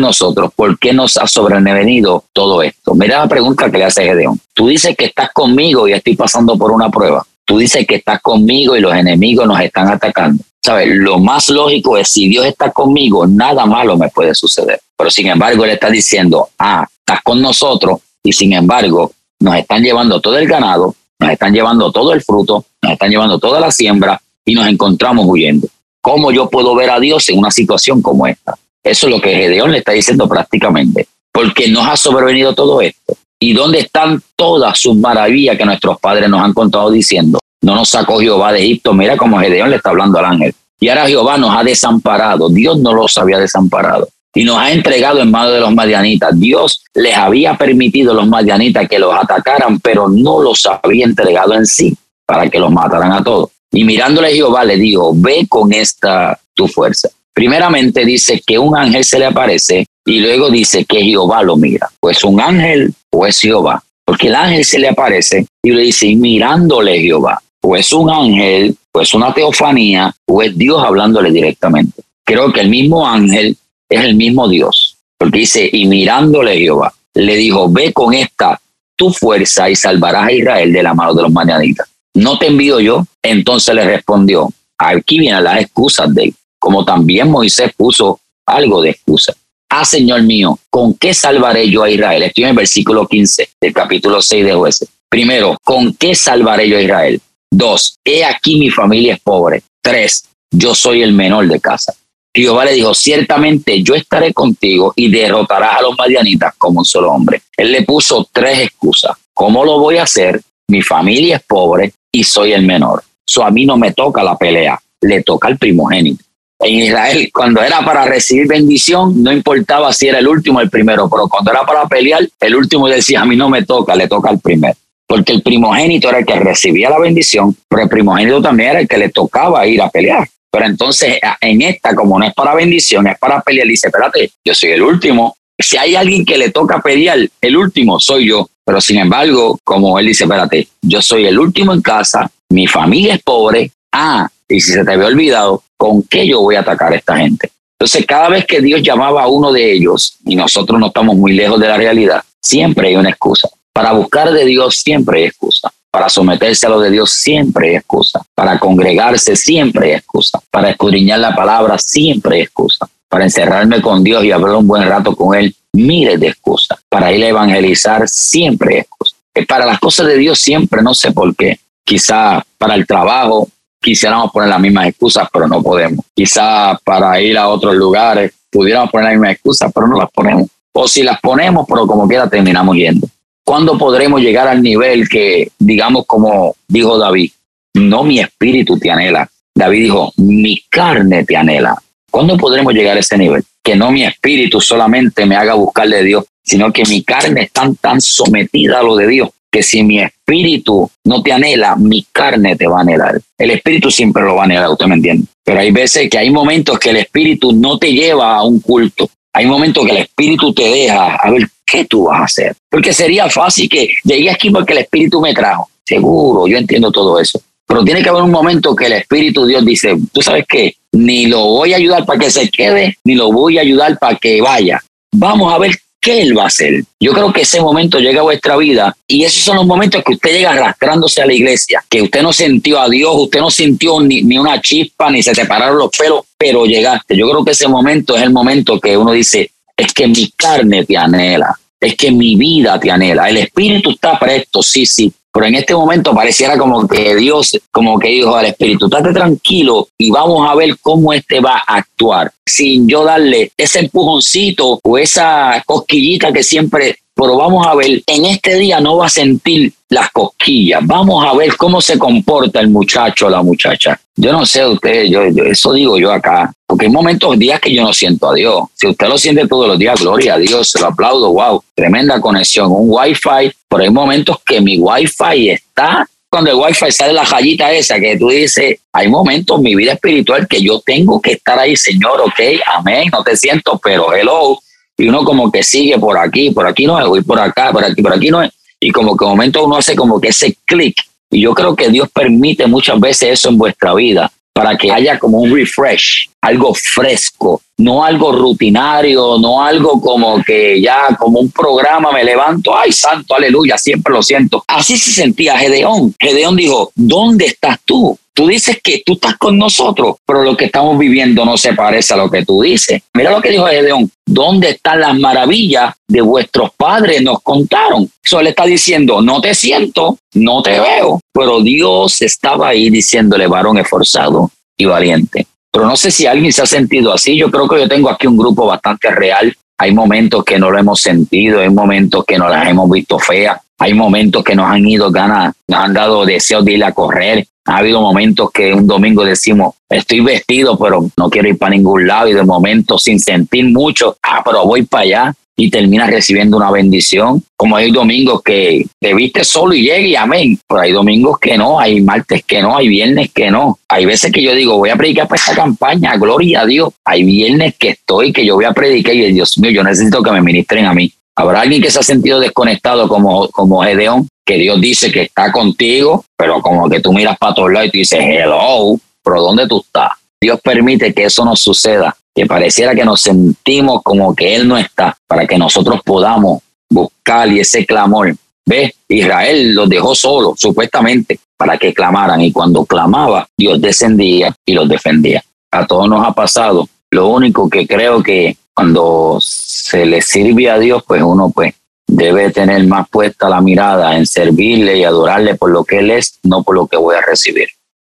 nosotros, 0.00 0.52
¿por 0.54 0.78
qué 0.78 0.92
nos 0.92 1.16
ha 1.16 1.26
sobrevenido 1.26 2.22
todo 2.32 2.62
esto? 2.62 2.94
Mira 2.94 3.18
la 3.18 3.26
pregunta 3.26 3.68
que 3.72 3.78
le 3.78 3.86
hace 3.86 4.04
Gedeón. 4.04 4.38
Tú 4.54 4.68
dices 4.68 4.96
que 4.96 5.06
estás 5.06 5.32
conmigo 5.32 5.88
y 5.88 5.94
estoy 5.94 6.14
pasando 6.14 6.56
por 6.56 6.70
una 6.70 6.88
prueba. 6.90 7.26
Tú 7.44 7.58
dices 7.58 7.84
que 7.88 7.96
estás 7.96 8.22
conmigo 8.22 8.76
y 8.76 8.80
los 8.80 8.94
enemigos 8.94 9.44
nos 9.48 9.60
están 9.60 9.88
atacando. 9.88 10.44
¿Sabes? 10.64 10.90
Lo 10.90 11.18
más 11.18 11.48
lógico 11.48 11.98
es 11.98 12.06
si 12.06 12.28
Dios 12.28 12.46
está 12.46 12.70
conmigo, 12.70 13.26
nada 13.26 13.66
malo 13.66 13.96
me 13.96 14.10
puede 14.10 14.32
suceder. 14.32 14.78
Pero 14.96 15.10
sin 15.10 15.26
embargo, 15.26 15.64
él 15.64 15.72
está 15.72 15.90
diciendo, 15.90 16.50
ah, 16.60 16.86
estás 17.00 17.20
con 17.24 17.42
nosotros 17.42 17.98
y 18.22 18.32
sin 18.32 18.52
embargo, 18.52 19.10
nos 19.40 19.56
están 19.56 19.82
llevando 19.82 20.20
todo 20.20 20.38
el 20.38 20.46
ganado, 20.46 20.94
nos 21.22 21.30
están 21.30 21.52
llevando 21.52 21.90
todo 21.90 22.12
el 22.12 22.22
fruto, 22.22 22.64
nos 22.82 22.92
están 22.92 23.10
llevando 23.10 23.38
toda 23.38 23.60
la 23.60 23.70
siembra 23.70 24.20
y 24.44 24.54
nos 24.54 24.66
encontramos 24.66 25.24
huyendo. 25.28 25.68
¿Cómo 26.00 26.32
yo 26.32 26.50
puedo 26.50 26.74
ver 26.74 26.90
a 26.90 27.00
Dios 27.00 27.28
en 27.28 27.38
una 27.38 27.50
situación 27.50 28.02
como 28.02 28.26
esta? 28.26 28.54
Eso 28.82 29.06
es 29.06 29.12
lo 29.12 29.20
que 29.20 29.34
Gedeón 29.34 29.70
le 29.70 29.78
está 29.78 29.92
diciendo 29.92 30.28
prácticamente, 30.28 31.06
porque 31.32 31.68
nos 31.68 31.86
ha 31.86 31.96
sobrevenido 31.96 32.54
todo 32.54 32.80
esto. 32.80 33.14
¿Y 33.38 33.54
dónde 33.54 33.80
están 33.80 34.22
todas 34.36 34.78
sus 34.78 34.96
maravillas 34.96 35.56
que 35.56 35.64
nuestros 35.64 35.98
padres 35.98 36.28
nos 36.28 36.40
han 36.40 36.52
contado 36.52 36.90
diciendo? 36.90 37.38
No 37.62 37.76
nos 37.76 37.88
sacó 37.88 38.18
Jehová 38.20 38.52
de 38.52 38.60
Egipto. 38.60 38.92
Mira 38.92 39.16
cómo 39.16 39.38
Gedeón 39.38 39.70
le 39.70 39.76
está 39.76 39.90
hablando 39.90 40.18
al 40.18 40.24
ángel. 40.26 40.54
Y 40.80 40.88
ahora 40.88 41.06
Jehová 41.06 41.38
nos 41.38 41.56
ha 41.56 41.62
desamparado. 41.62 42.48
Dios 42.48 42.78
no 42.78 42.92
los 42.92 43.16
había 43.18 43.38
desamparado. 43.38 44.08
Y 44.34 44.44
nos 44.44 44.58
ha 44.58 44.72
entregado 44.72 45.20
en 45.20 45.30
manos 45.30 45.52
de 45.52 45.60
los 45.60 45.74
madianitas. 45.74 46.38
Dios 46.38 46.82
les 46.94 47.16
había 47.16 47.54
permitido 47.56 48.12
a 48.12 48.14
los 48.14 48.26
madianitas 48.26 48.88
que 48.88 48.98
los 48.98 49.14
atacaran, 49.14 49.78
pero 49.80 50.08
no 50.08 50.42
los 50.42 50.66
había 50.66 51.04
entregado 51.04 51.54
en 51.54 51.66
sí 51.66 51.94
para 52.24 52.48
que 52.48 52.58
los 52.58 52.70
mataran 52.70 53.12
a 53.12 53.22
todos. 53.22 53.50
Y 53.70 53.84
mirándole 53.84 54.32
Jehová 54.32 54.64
le 54.64 54.76
dijo, 54.76 55.12
ve 55.14 55.46
con 55.48 55.72
esta 55.72 56.38
tu 56.54 56.68
fuerza. 56.68 57.08
Primeramente 57.34 58.04
dice 58.04 58.42
que 58.46 58.58
un 58.58 58.76
ángel 58.76 59.04
se 59.04 59.18
le 59.18 59.26
aparece 59.26 59.86
y 60.04 60.20
luego 60.20 60.50
dice 60.50 60.84
que 60.84 61.02
Jehová 61.02 61.42
lo 61.42 61.56
mira. 61.56 61.88
Pues 62.00 62.22
un 62.24 62.40
ángel 62.40 62.92
o 63.10 63.26
es 63.26 63.40
Jehová. 63.40 63.82
Porque 64.04 64.28
el 64.28 64.34
ángel 64.34 64.64
se 64.64 64.78
le 64.78 64.88
aparece 64.88 65.46
y 65.62 65.70
le 65.70 65.82
dice, 65.82 66.14
mirándole 66.16 67.00
Jehová. 67.00 67.40
O 67.62 67.76
es 67.76 67.92
un 67.92 68.10
ángel, 68.10 68.76
o 68.92 69.00
es 69.00 69.14
una 69.14 69.32
teofanía, 69.32 70.14
o 70.26 70.42
es 70.42 70.56
Dios 70.58 70.82
hablándole 70.84 71.30
directamente. 71.30 72.02
Creo 72.24 72.52
que 72.52 72.60
el 72.60 72.68
mismo 72.68 73.06
ángel 73.06 73.56
es 73.94 74.04
el 74.04 74.14
mismo 74.14 74.48
Dios. 74.48 74.96
Porque 75.18 75.40
dice, 75.40 75.68
y 75.72 75.86
mirándole 75.86 76.58
Jehová, 76.58 76.92
le 77.14 77.36
dijo, 77.36 77.70
ve 77.70 77.92
con 77.92 78.14
esta 78.14 78.60
tu 78.96 79.10
fuerza 79.10 79.70
y 79.70 79.76
salvarás 79.76 80.28
a 80.28 80.32
Israel 80.32 80.72
de 80.72 80.82
la 80.82 80.94
mano 80.94 81.14
de 81.14 81.22
los 81.22 81.32
mañanitas. 81.32 81.88
No 82.14 82.38
te 82.38 82.48
envío 82.48 82.80
yo. 82.80 83.06
Entonces 83.22 83.74
le 83.74 83.84
respondió, 83.84 84.50
aquí 84.78 85.18
vienen 85.18 85.44
las 85.44 85.60
excusas 85.60 86.12
de 86.14 86.24
él, 86.24 86.34
como 86.58 86.84
también 86.84 87.30
Moisés 87.30 87.72
puso 87.76 88.20
algo 88.46 88.82
de 88.82 88.90
excusa 88.90 89.34
ah, 89.72 89.84
Señor 89.84 90.22
mío, 90.22 90.58
¿con 90.70 90.94
qué 90.94 91.14
salvaré 91.14 91.68
yo 91.68 91.82
a 91.82 91.90
Israel? 91.90 92.22
Estoy 92.22 92.44
en 92.44 92.50
el 92.50 92.56
versículo 92.56 93.06
15 93.06 93.48
del 93.60 93.72
capítulo 93.72 94.20
6 94.20 94.44
de 94.44 94.54
jueces. 94.54 94.88
Primero, 95.08 95.56
¿con 95.64 95.94
qué 95.94 96.14
salvaré 96.14 96.68
yo 96.68 96.76
a 96.76 96.82
Israel? 96.82 97.20
Dos, 97.50 97.96
he 98.04 98.24
aquí 98.24 98.58
mi 98.58 98.70
familia 98.70 99.14
es 99.14 99.20
pobre. 99.20 99.62
Tres, 99.82 100.24
yo 100.50 100.74
soy 100.74 101.02
el 101.02 101.12
menor 101.12 101.48
de 101.48 101.60
casa. 101.60 101.94
Jehová 102.34 102.64
le 102.64 102.72
dijo, 102.72 102.94
ciertamente 102.94 103.82
yo 103.82 103.94
estaré 103.94 104.32
contigo 104.32 104.92
y 104.96 105.10
derrotarás 105.10 105.78
a 105.78 105.82
los 105.82 105.96
madianitas 105.96 106.54
como 106.56 106.80
un 106.80 106.84
solo 106.84 107.12
hombre. 107.12 107.42
Él 107.56 107.72
le 107.72 107.82
puso 107.82 108.28
tres 108.32 108.60
excusas. 108.60 109.16
¿Cómo 109.34 109.64
lo 109.64 109.78
voy 109.78 109.98
a 109.98 110.04
hacer? 110.04 110.40
Mi 110.68 110.82
familia 110.82 111.36
es 111.36 111.42
pobre 111.42 111.92
y 112.10 112.24
soy 112.24 112.52
el 112.52 112.64
menor. 112.64 113.02
So 113.26 113.44
a 113.44 113.50
mí 113.50 113.66
no 113.66 113.76
me 113.76 113.92
toca 113.92 114.22
la 114.22 114.36
pelea, 114.36 114.80
le 115.02 115.22
toca 115.22 115.48
al 115.48 115.58
primogénito 115.58 116.24
en 116.62 116.74
Israel, 116.76 117.30
cuando 117.32 117.62
era 117.62 117.84
para 117.84 118.04
recibir 118.04 118.46
bendición, 118.46 119.22
no 119.22 119.32
importaba 119.32 119.92
si 119.92 120.08
era 120.08 120.18
el 120.18 120.28
último 120.28 120.58
o 120.58 120.62
el 120.62 120.70
primero, 120.70 121.08
pero 121.10 121.28
cuando 121.28 121.50
era 121.50 121.62
para 121.62 121.86
pelear, 121.86 122.26
el 122.40 122.54
último 122.54 122.88
decía, 122.88 123.22
a 123.22 123.24
mí 123.24 123.36
no 123.36 123.48
me 123.48 123.64
toca, 123.64 123.94
le 123.96 124.06
toca 124.06 124.30
al 124.30 124.38
primero. 124.38 124.74
Porque 125.06 125.32
el 125.32 125.42
primogénito 125.42 126.08
era 126.08 126.18
el 126.18 126.26
que 126.26 126.36
recibía 126.36 126.88
la 126.88 126.98
bendición, 126.98 127.56
pero 127.68 127.82
el 127.82 127.88
primogénito 127.88 128.40
también 128.40 128.70
era 128.70 128.80
el 128.80 128.88
que 128.88 128.96
le 128.96 129.08
tocaba 129.08 129.66
ir 129.66 129.82
a 129.82 129.90
pelear. 129.90 130.28
Pero 130.52 130.66
entonces 130.66 131.18
en 131.40 131.62
esta, 131.62 131.94
como 131.94 132.18
no 132.18 132.26
es 132.26 132.34
para 132.34 132.54
bendición, 132.54 133.06
es 133.06 133.18
para 133.18 133.40
pelear, 133.40 133.66
dice, 133.66 133.88
espérate, 133.88 134.32
yo 134.44 134.54
soy 134.54 134.70
el 134.72 134.82
último. 134.82 135.36
Si 135.58 135.78
hay 135.78 135.94
alguien 135.94 136.26
que 136.26 136.36
le 136.36 136.50
toca 136.50 136.80
pelear, 136.80 137.18
el 137.40 137.56
último 137.56 137.98
soy 137.98 138.28
yo. 138.28 138.48
Pero 138.64 138.80
sin 138.80 138.98
embargo, 138.98 139.58
como 139.64 139.98
él 139.98 140.06
dice, 140.06 140.24
espérate, 140.24 140.68
yo 140.82 141.00
soy 141.00 141.26
el 141.26 141.38
último 141.38 141.72
en 141.72 141.80
casa, 141.80 142.30
mi 142.50 142.66
familia 142.66 143.14
es 143.14 143.22
pobre, 143.22 143.70
ah, 143.92 144.28
y 144.46 144.60
si 144.60 144.72
se 144.72 144.84
te 144.84 144.92
había 144.92 145.06
olvidado, 145.06 145.62
¿con 145.76 146.02
qué 146.02 146.26
yo 146.26 146.40
voy 146.42 146.56
a 146.56 146.60
atacar 146.60 146.92
a 146.92 146.96
esta 146.96 147.16
gente? 147.16 147.50
Entonces, 147.78 148.06
cada 148.06 148.28
vez 148.28 148.44
que 148.46 148.60
Dios 148.60 148.82
llamaba 148.82 149.22
a 149.22 149.28
uno 149.28 149.52
de 149.52 149.72
ellos, 149.72 150.16
y 150.26 150.36
nosotros 150.36 150.78
no 150.78 150.88
estamos 150.88 151.16
muy 151.16 151.32
lejos 151.32 151.58
de 151.58 151.68
la 151.68 151.76
realidad, 151.78 152.22
siempre 152.40 152.88
hay 152.88 152.96
una 152.96 153.08
excusa. 153.08 153.48
Para 153.72 153.92
buscar 153.92 154.30
de 154.30 154.44
Dios 154.44 154.76
siempre 154.76 155.20
hay 155.20 155.24
excusa. 155.24 155.72
Para 155.92 156.08
someterse 156.08 156.66
a 156.66 156.70
lo 156.70 156.80
de 156.80 156.90
Dios 156.90 157.10
siempre 157.10 157.68
hay 157.68 157.76
excusa. 157.76 158.22
Para 158.34 158.58
congregarse 158.58 159.36
siempre 159.36 159.88
hay 159.88 159.92
excusa. 159.98 160.40
Para 160.50 160.70
escudriñar 160.70 161.18
la 161.18 161.34
palabra 161.34 161.76
siempre 161.78 162.36
hay 162.36 162.42
excusa. 162.44 162.88
Para 163.10 163.24
encerrarme 163.24 163.82
con 163.82 164.02
Dios 164.02 164.24
y 164.24 164.32
hablar 164.32 164.56
un 164.56 164.66
buen 164.66 164.88
rato 164.88 165.14
con 165.14 165.36
Él, 165.36 165.54
miles 165.74 166.18
de 166.18 166.28
excusas. 166.28 166.78
Para 166.88 167.12
ir 167.12 167.22
a 167.22 167.28
evangelizar 167.28 168.08
siempre 168.08 168.74
hay 168.74 168.80
excusa. 168.80 169.16
Para 169.46 169.66
las 169.66 169.78
cosas 169.78 170.06
de 170.06 170.16
Dios 170.16 170.38
siempre, 170.38 170.80
no 170.80 170.94
sé 170.94 171.12
por 171.12 171.36
qué. 171.36 171.60
Quizá 171.84 172.42
para 172.56 172.74
el 172.74 172.86
trabajo, 172.86 173.48
quisiéramos 173.78 174.32
poner 174.32 174.48
las 174.48 174.60
mismas 174.60 174.88
excusas, 174.88 175.28
pero 175.30 175.46
no 175.46 175.62
podemos. 175.62 176.06
Quizá 176.14 176.78
para 176.84 177.20
ir 177.20 177.36
a 177.36 177.48
otros 177.48 177.74
lugares 177.74 178.32
pudiéramos 178.50 178.90
poner 178.90 179.08
las 179.08 179.14
mismas 179.14 179.32
excusas, 179.32 179.70
pero 179.74 179.86
no 179.86 179.98
las 179.98 180.10
ponemos. 180.10 180.48
O 180.72 180.88
si 180.88 181.02
las 181.02 181.20
ponemos, 181.20 181.66
pero 181.68 181.86
como 181.86 182.08
quiera 182.08 182.30
terminamos 182.30 182.76
yendo. 182.76 183.06
¿Cuándo 183.44 183.76
podremos 183.76 184.20
llegar 184.20 184.48
al 184.48 184.62
nivel 184.62 185.08
que, 185.08 185.50
digamos, 185.58 186.06
como 186.06 186.54
dijo 186.68 186.98
David, 186.98 187.30
no 187.74 188.04
mi 188.04 188.20
espíritu 188.20 188.78
te 188.78 188.90
anhela? 188.90 189.28
David 189.54 189.82
dijo, 189.82 190.12
mi 190.16 190.62
carne 190.70 191.24
te 191.24 191.36
anhela. 191.36 191.76
¿Cuándo 192.10 192.36
podremos 192.36 192.72
llegar 192.72 192.96
a 192.96 193.00
ese 193.00 193.18
nivel? 193.18 193.42
Que 193.62 193.76
no 193.76 193.90
mi 193.90 194.04
espíritu 194.04 194.60
solamente 194.60 195.26
me 195.26 195.36
haga 195.36 195.54
buscar 195.54 195.88
de 195.88 196.02
Dios, 196.02 196.24
sino 196.42 196.72
que 196.72 196.84
mi 196.84 197.02
carne 197.02 197.42
está 197.42 197.70
tan 197.80 198.00
sometida 198.00 198.80
a 198.80 198.82
lo 198.82 198.96
de 198.96 199.06
Dios 199.08 199.30
que 199.52 199.62
si 199.62 199.84
mi 199.84 200.00
espíritu 200.00 200.90
no 201.04 201.22
te 201.22 201.30
anhela, 201.30 201.76
mi 201.76 202.06
carne 202.10 202.56
te 202.56 202.66
va 202.66 202.78
a 202.78 202.80
anhelar. 202.80 203.20
El 203.36 203.50
espíritu 203.50 203.90
siempre 203.90 204.22
lo 204.22 204.34
va 204.34 204.42
a 204.42 204.44
anhelar, 204.46 204.70
usted 204.70 204.86
me 204.86 204.94
entiende. 204.94 205.26
Pero 205.44 205.60
hay 205.60 205.70
veces 205.70 206.08
que 206.08 206.16
hay 206.16 206.30
momentos 206.30 206.78
que 206.78 206.88
el 206.88 206.96
espíritu 206.96 207.52
no 207.52 207.78
te 207.78 207.92
lleva 207.92 208.36
a 208.36 208.42
un 208.44 208.60
culto. 208.60 209.10
Hay 209.34 209.44
momentos 209.44 209.84
que 209.84 209.92
el 209.92 209.98
espíritu 209.98 210.54
te 210.54 210.62
deja 210.62 211.16
a 211.16 211.30
ver 211.30 211.46
qué 211.72 211.86
tú 211.86 212.04
vas 212.04 212.20
a 212.20 212.24
hacer. 212.24 212.54
Porque 212.68 212.92
sería 212.92 213.30
fácil 213.30 213.68
que 213.68 213.88
llegué 214.04 214.30
aquí 214.30 214.50
porque 214.50 214.74
el 214.74 214.80
espíritu 214.80 215.20
me 215.22 215.32
trajo. 215.32 215.70
Seguro, 215.84 216.46
yo 216.46 216.58
entiendo 216.58 216.92
todo 216.92 217.18
eso. 217.18 217.40
Pero 217.66 217.82
tiene 217.82 218.02
que 218.02 218.10
haber 218.10 218.22
un 218.22 218.30
momento 218.30 218.76
que 218.76 218.86
el 218.86 218.92
espíritu 218.92 219.46
Dios 219.46 219.64
dice, 219.64 219.96
tú 220.12 220.20
sabes 220.20 220.44
qué, 220.46 220.76
ni 220.92 221.26
lo 221.26 221.40
voy 221.40 221.72
a 221.72 221.76
ayudar 221.76 222.04
para 222.04 222.18
que 222.18 222.30
se 222.30 222.50
quede, 222.50 222.98
ni 223.04 223.14
lo 223.14 223.32
voy 223.32 223.56
a 223.56 223.62
ayudar 223.62 223.98
para 223.98 224.16
que 224.16 224.42
vaya. 224.42 224.82
Vamos 225.14 225.52
a 225.52 225.58
ver 225.58 225.72
¿qué 225.98 226.20
Él 226.20 226.36
va 226.36 226.42
a 226.42 226.46
hacer? 226.48 226.84
Yo 227.00 227.12
creo 227.12 227.32
que 227.32 227.42
ese 227.42 227.60
momento 227.60 227.98
llega 227.98 228.20
a 228.20 228.24
vuestra 228.24 228.56
vida 228.56 228.94
y 229.06 229.24
esos 229.24 229.42
son 229.42 229.56
los 229.56 229.66
momentos 229.66 230.02
que 230.04 230.14
usted 230.14 230.32
llega 230.32 230.50
arrastrándose 230.50 231.22
a 231.22 231.26
la 231.26 231.32
iglesia, 231.32 231.82
que 231.88 232.02
usted 232.02 232.22
no 232.22 232.32
sintió 232.32 232.80
a 232.80 232.88
Dios, 232.88 233.14
usted 233.16 233.40
no 233.40 233.50
sintió 233.50 234.00
ni, 234.00 234.22
ni 234.22 234.36
una 234.36 234.60
chispa, 234.60 235.10
ni 235.10 235.22
se 235.22 235.32
te 235.32 235.46
pararon 235.46 235.78
los 235.78 235.90
pelos, 235.96 236.24
pero 236.36 236.66
llegaste. 236.66 237.16
Yo 237.16 237.30
creo 237.30 237.44
que 237.44 237.52
ese 237.52 237.68
momento 237.68 238.16
es 238.16 238.22
el 238.22 238.30
momento 238.30 238.80
que 238.80 238.96
uno 238.96 239.12
dice, 239.12 239.52
es 239.76 239.94
que 239.94 240.08
mi 240.08 240.30
carne 240.36 240.84
te 240.84 240.96
anhela, 240.96 241.58
es 241.82 241.96
que 241.96 242.12
mi 242.12 242.36
vida 242.36 242.78
te 242.78 242.90
anhela. 242.90 243.28
El 243.28 243.38
espíritu 243.38 243.90
está 243.90 244.18
presto, 244.18 244.62
sí, 244.62 244.86
sí, 244.86 245.12
Pero 245.32 245.46
en 245.46 245.56
este 245.56 245.74
momento 245.74 246.14
pareciera 246.14 246.56
como 246.56 246.86
que 246.86 247.16
Dios, 247.16 247.58
como 247.70 247.98
que 247.98 248.08
dijo 248.08 248.36
al 248.36 248.46
Espíritu, 248.46 248.86
estate 248.86 249.12
tranquilo 249.12 249.88
y 249.98 250.10
vamos 250.10 250.48
a 250.48 250.54
ver 250.54 250.76
cómo 250.80 251.12
este 251.12 251.40
va 251.40 251.62
a 251.66 251.76
actuar, 251.76 252.30
sin 252.44 252.86
yo 252.86 253.02
darle 253.02 253.50
ese 253.56 253.80
empujoncito 253.80 254.78
o 254.82 254.98
esa 254.98 255.62
cosquillita 255.66 256.32
que 256.32 256.42
siempre 256.42 256.96
pero 257.14 257.36
vamos 257.36 257.66
a 257.66 257.74
ver, 257.74 258.02
en 258.06 258.24
este 258.24 258.56
día 258.56 258.80
no 258.80 258.96
va 258.96 259.06
a 259.06 259.10
sentir 259.10 259.72
las 259.90 260.10
cosquillas, 260.10 260.80
vamos 260.82 261.24
a 261.24 261.34
ver 261.34 261.56
cómo 261.56 261.80
se 261.80 261.98
comporta 261.98 262.58
el 262.60 262.68
muchacho 262.68 263.26
o 263.26 263.30
la 263.30 263.42
muchacha. 263.42 264.00
Yo 264.16 264.32
no 264.32 264.46
sé 264.46 264.66
usted, 264.66 265.04
yo, 265.04 265.22
eso 265.22 265.72
digo 265.72 265.98
yo 265.98 266.10
acá, 266.10 266.52
porque 266.72 266.86
hay 266.86 266.90
momentos, 266.90 267.38
días 267.38 267.60
que 267.60 267.74
yo 267.74 267.82
no 267.82 267.92
siento 267.92 268.30
a 268.30 268.34
Dios. 268.34 268.62
Si 268.72 268.86
usted 268.86 269.06
lo 269.06 269.18
siente 269.18 269.46
todos 269.46 269.68
los 269.68 269.78
días, 269.78 270.00
gloria 270.00 270.36
a 270.36 270.38
Dios, 270.38 270.70
se 270.70 270.80
lo 270.80 270.86
aplaudo, 270.86 271.30
wow, 271.30 271.62
tremenda 271.74 272.18
conexión, 272.18 272.72
un 272.72 272.86
wifi, 272.86 273.52
pero 273.68 273.82
hay 273.82 273.90
momentos 273.90 274.38
que 274.42 274.58
mi 274.62 274.78
wifi 274.78 275.50
está 275.50 276.08
cuando 276.30 276.50
el 276.50 276.56
wifi 276.56 276.90
sale 276.90 277.12
la 277.12 277.24
rayita 277.24 277.70
esa 277.72 278.00
que 278.00 278.16
tú 278.16 278.30
dices, 278.30 278.78
hay 278.90 279.06
momentos 279.06 279.58
en 279.58 279.64
mi 279.64 279.74
vida 279.74 279.92
espiritual 279.92 280.48
que 280.48 280.62
yo 280.62 280.80
tengo 280.80 281.20
que 281.20 281.32
estar 281.32 281.58
ahí, 281.58 281.76
Señor, 281.76 282.22
ok, 282.22 282.40
amén, 282.74 283.10
no 283.12 283.22
te 283.22 283.36
siento, 283.36 283.78
pero 283.84 284.14
hello, 284.14 284.58
y 284.96 285.08
uno 285.08 285.24
como 285.24 285.52
que 285.52 285.62
sigue 285.62 285.98
por 285.98 286.16
aquí, 286.16 286.50
por 286.52 286.66
aquí 286.66 286.86
no 286.86 286.98
es, 286.98 287.06
voy 287.06 287.20
por 287.20 287.38
acá, 287.38 287.70
por 287.70 287.84
aquí, 287.84 288.00
por 288.00 288.14
aquí 288.14 288.30
no. 288.30 288.42
Es, 288.42 288.50
y 288.80 288.90
como 288.92 289.14
que 289.14 289.26
un 289.26 289.32
momento 289.32 289.62
uno 289.62 289.76
hace 289.76 289.94
como 289.94 290.18
que 290.18 290.28
ese 290.28 290.56
clic, 290.64 290.96
y 291.30 291.42
yo 291.42 291.52
creo 291.52 291.76
que 291.76 291.90
Dios 291.90 292.08
permite 292.10 292.66
muchas 292.66 292.98
veces 292.98 293.32
eso 293.32 293.50
en 293.50 293.58
vuestra 293.58 293.92
vida, 293.92 294.32
para 294.52 294.76
que 294.76 294.92
haya 294.92 295.18
como 295.18 295.38
un 295.38 295.54
refresh, 295.54 296.28
algo 296.42 296.74
fresco, 296.74 297.62
no 297.78 298.04
algo 298.04 298.32
rutinario, 298.32 299.38
no 299.38 299.62
algo 299.62 300.00
como 300.00 300.42
que 300.42 300.80
ya 300.80 301.16
como 301.18 301.40
un 301.40 301.50
programa 301.50 302.12
me 302.12 302.22
levanto, 302.22 302.76
ay 302.76 302.92
santo, 302.92 303.34
aleluya, 303.34 303.78
siempre 303.78 304.12
lo 304.12 304.22
siento. 304.22 304.62
Así 304.66 304.96
se 304.96 305.10
sentía 305.10 305.58
Gedeón. 305.58 306.14
Gedeón 306.18 306.56
dijo, 306.56 306.92
¿dónde 306.94 307.46
estás 307.46 307.78
tú? 307.84 308.18
Tú 308.34 308.46
dices 308.46 308.80
que 308.82 309.02
tú 309.04 309.14
estás 309.14 309.36
con 309.36 309.58
nosotros, 309.58 310.16
pero 310.26 310.42
lo 310.42 310.56
que 310.56 310.64
estamos 310.64 310.98
viviendo 310.98 311.44
no 311.44 311.58
se 311.58 311.74
parece 311.74 312.14
a 312.14 312.16
lo 312.16 312.30
que 312.30 312.46
tú 312.46 312.62
dices. 312.62 313.02
Mira 313.14 313.30
lo 313.30 313.42
que 313.42 313.50
dijo 313.50 313.66
Gedeón. 313.66 314.10
¿Dónde 314.24 314.70
están 314.70 315.00
las 315.00 315.18
maravillas 315.18 315.94
de 316.08 316.22
vuestros 316.22 316.70
padres? 316.74 317.20
Nos 317.20 317.42
contaron. 317.42 318.10
Eso 318.24 318.40
le 318.40 318.50
está 318.50 318.64
diciendo, 318.64 319.20
no 319.20 319.42
te 319.42 319.54
siento, 319.54 320.18
no 320.34 320.62
te 320.62 320.80
veo. 320.80 321.20
Pero 321.32 321.60
Dios 321.60 322.22
estaba 322.22 322.68
ahí 322.68 322.88
diciéndole, 322.88 323.46
varón 323.46 323.76
esforzado 323.76 324.50
y 324.78 324.86
valiente. 324.86 325.46
Pero 325.70 325.86
no 325.86 325.96
sé 325.96 326.10
si 326.10 326.26
alguien 326.26 326.52
se 326.52 326.62
ha 326.62 326.66
sentido 326.66 327.12
así. 327.12 327.36
Yo 327.36 327.50
creo 327.50 327.68
que 327.68 327.80
yo 327.80 327.88
tengo 327.88 328.08
aquí 328.08 328.26
un 328.26 328.38
grupo 328.38 328.66
bastante 328.66 329.10
real. 329.10 329.54
Hay 329.78 329.92
momentos 329.92 330.44
que 330.44 330.58
no 330.58 330.70
lo 330.70 330.78
hemos 330.78 331.00
sentido, 331.00 331.60
hay 331.60 331.70
momentos 331.70 332.24
que 332.24 332.38
no 332.38 332.48
las 332.48 332.68
hemos 332.68 332.88
visto 332.88 333.18
feas, 333.18 333.58
hay 333.78 333.94
momentos 333.94 334.44
que 334.44 334.54
nos 334.54 334.70
han 334.70 334.86
ido 334.86 335.10
ganas, 335.10 335.54
nos 335.66 335.80
han 335.80 335.92
dado 335.92 336.24
deseos 336.24 336.64
de 336.64 336.72
ir 336.72 336.84
a 336.84 336.92
correr, 336.92 337.44
ha 337.64 337.78
habido 337.78 338.00
momentos 338.00 338.50
que 338.50 338.72
un 338.72 338.86
domingo 338.86 339.24
decimos, 339.24 339.74
estoy 339.88 340.20
vestido, 340.20 340.78
pero 340.78 341.08
no 341.16 341.30
quiero 341.30 341.48
ir 341.48 341.58
para 341.58 341.74
ningún 341.74 342.06
lado 342.06 342.28
y 342.28 342.34
de 342.34 342.42
momento 342.42 342.98
sin 342.98 343.20
sentir 343.20 343.66
mucho, 343.66 344.16
ah, 344.22 344.42
pero 344.44 344.66
voy 344.66 344.82
para 344.82 345.02
allá 345.02 345.34
y 345.56 345.70
terminas 345.70 346.10
recibiendo 346.10 346.56
una 346.56 346.70
bendición. 346.70 347.42
Como 347.56 347.76
hay 347.76 347.90
domingos 347.90 348.42
que 348.42 348.84
te 348.98 349.14
viste 349.14 349.44
solo 349.44 349.74
y 349.74 349.82
llegue 349.82 350.08
y 350.08 350.16
amén, 350.16 350.58
pero 350.66 350.80
hay 350.80 350.92
domingos 350.92 351.38
que 351.38 351.56
no, 351.56 351.78
hay 351.78 352.00
martes 352.00 352.42
que 352.44 352.62
no, 352.62 352.76
hay 352.76 352.88
viernes 352.88 353.30
que 353.32 353.50
no. 353.50 353.78
Hay 353.88 354.06
veces 354.06 354.32
que 354.32 354.42
yo 354.42 354.54
digo, 354.54 354.78
voy 354.78 354.90
a 354.90 354.96
predicar 354.96 355.28
para 355.28 355.40
esta 355.40 355.54
campaña, 355.54 356.16
gloria 356.16 356.62
a 356.62 356.66
Dios. 356.66 356.92
Hay 357.04 357.22
viernes 357.22 357.74
que 357.78 357.90
estoy, 357.90 358.32
que 358.32 358.44
yo 358.44 358.56
voy 358.56 358.64
a 358.64 358.72
predicar 358.72 359.14
y 359.14 359.32
Dios 359.32 359.58
mío, 359.58 359.70
yo 359.70 359.84
necesito 359.84 360.22
que 360.22 360.32
me 360.32 360.42
ministren 360.42 360.86
a 360.86 360.94
mí. 360.94 361.12
¿Habrá 361.36 361.62
alguien 361.62 361.82
que 361.82 361.90
se 361.90 361.98
ha 361.98 362.02
sentido 362.02 362.40
desconectado 362.40 363.08
como, 363.08 363.48
como 363.48 363.82
Gedeón? 363.82 364.28
que 364.44 364.56
Dios 364.56 364.80
dice 364.80 365.12
que 365.12 365.22
está 365.22 365.52
contigo, 365.52 366.24
pero 366.36 366.60
como 366.60 366.88
que 366.88 367.00
tú 367.00 367.12
miras 367.12 367.38
para 367.38 367.54
todos 367.54 367.72
lados 367.72 367.88
y 367.88 367.90
tú 367.90 367.98
dices, 367.98 368.20
hello, 368.20 368.98
pero 369.22 369.40
¿dónde 369.40 369.66
tú 369.68 369.82
estás? 369.84 370.10
Dios 370.40 370.60
permite 370.62 371.14
que 371.14 371.24
eso 371.24 371.44
nos 371.44 371.60
suceda, 371.60 372.16
que 372.34 372.46
pareciera 372.46 372.94
que 372.94 373.04
nos 373.04 373.20
sentimos 373.20 374.02
como 374.02 374.34
que 374.34 374.54
Él 374.54 374.66
no 374.66 374.76
está, 374.76 375.16
para 375.26 375.46
que 375.46 375.56
nosotros 375.56 376.00
podamos 376.04 376.60
buscar 376.90 377.48
y 377.48 377.60
ese 377.60 377.86
clamor. 377.86 378.34
¿Ves? 378.64 378.92
Israel 379.08 379.74
los 379.74 379.88
dejó 379.88 380.14
solos, 380.14 380.58
supuestamente, 380.58 381.38
para 381.56 381.78
que 381.78 381.94
clamaran. 381.94 382.40
Y 382.40 382.52
cuando 382.52 382.84
clamaba, 382.84 383.46
Dios 383.56 383.80
descendía 383.80 384.54
y 384.66 384.72
los 384.72 384.88
defendía. 384.88 385.42
A 385.70 385.86
todos 385.86 386.08
nos 386.08 386.26
ha 386.26 386.32
pasado. 386.32 386.88
Lo 387.10 387.28
único 387.28 387.68
que 387.68 387.86
creo 387.86 388.22
que 388.22 388.56
cuando 388.74 389.38
se 389.40 390.06
le 390.06 390.22
sirve 390.22 390.70
a 390.70 390.78
Dios, 390.78 391.02
pues 391.06 391.22
uno 391.22 391.50
pues 391.50 391.74
debe 392.06 392.50
tener 392.50 392.86
más 392.86 393.08
puesta 393.08 393.48
la 393.48 393.60
mirada 393.60 394.16
en 394.16 394.26
servirle 394.26 394.98
y 394.98 395.04
adorarle 395.04 395.54
por 395.54 395.70
lo 395.70 395.84
que 395.84 395.98
Él 395.98 396.10
es, 396.10 396.38
no 396.42 396.62
por 396.62 396.74
lo 396.74 396.86
que 396.86 396.96
voy 396.96 397.16
a 397.16 397.20
recibir. 397.20 397.68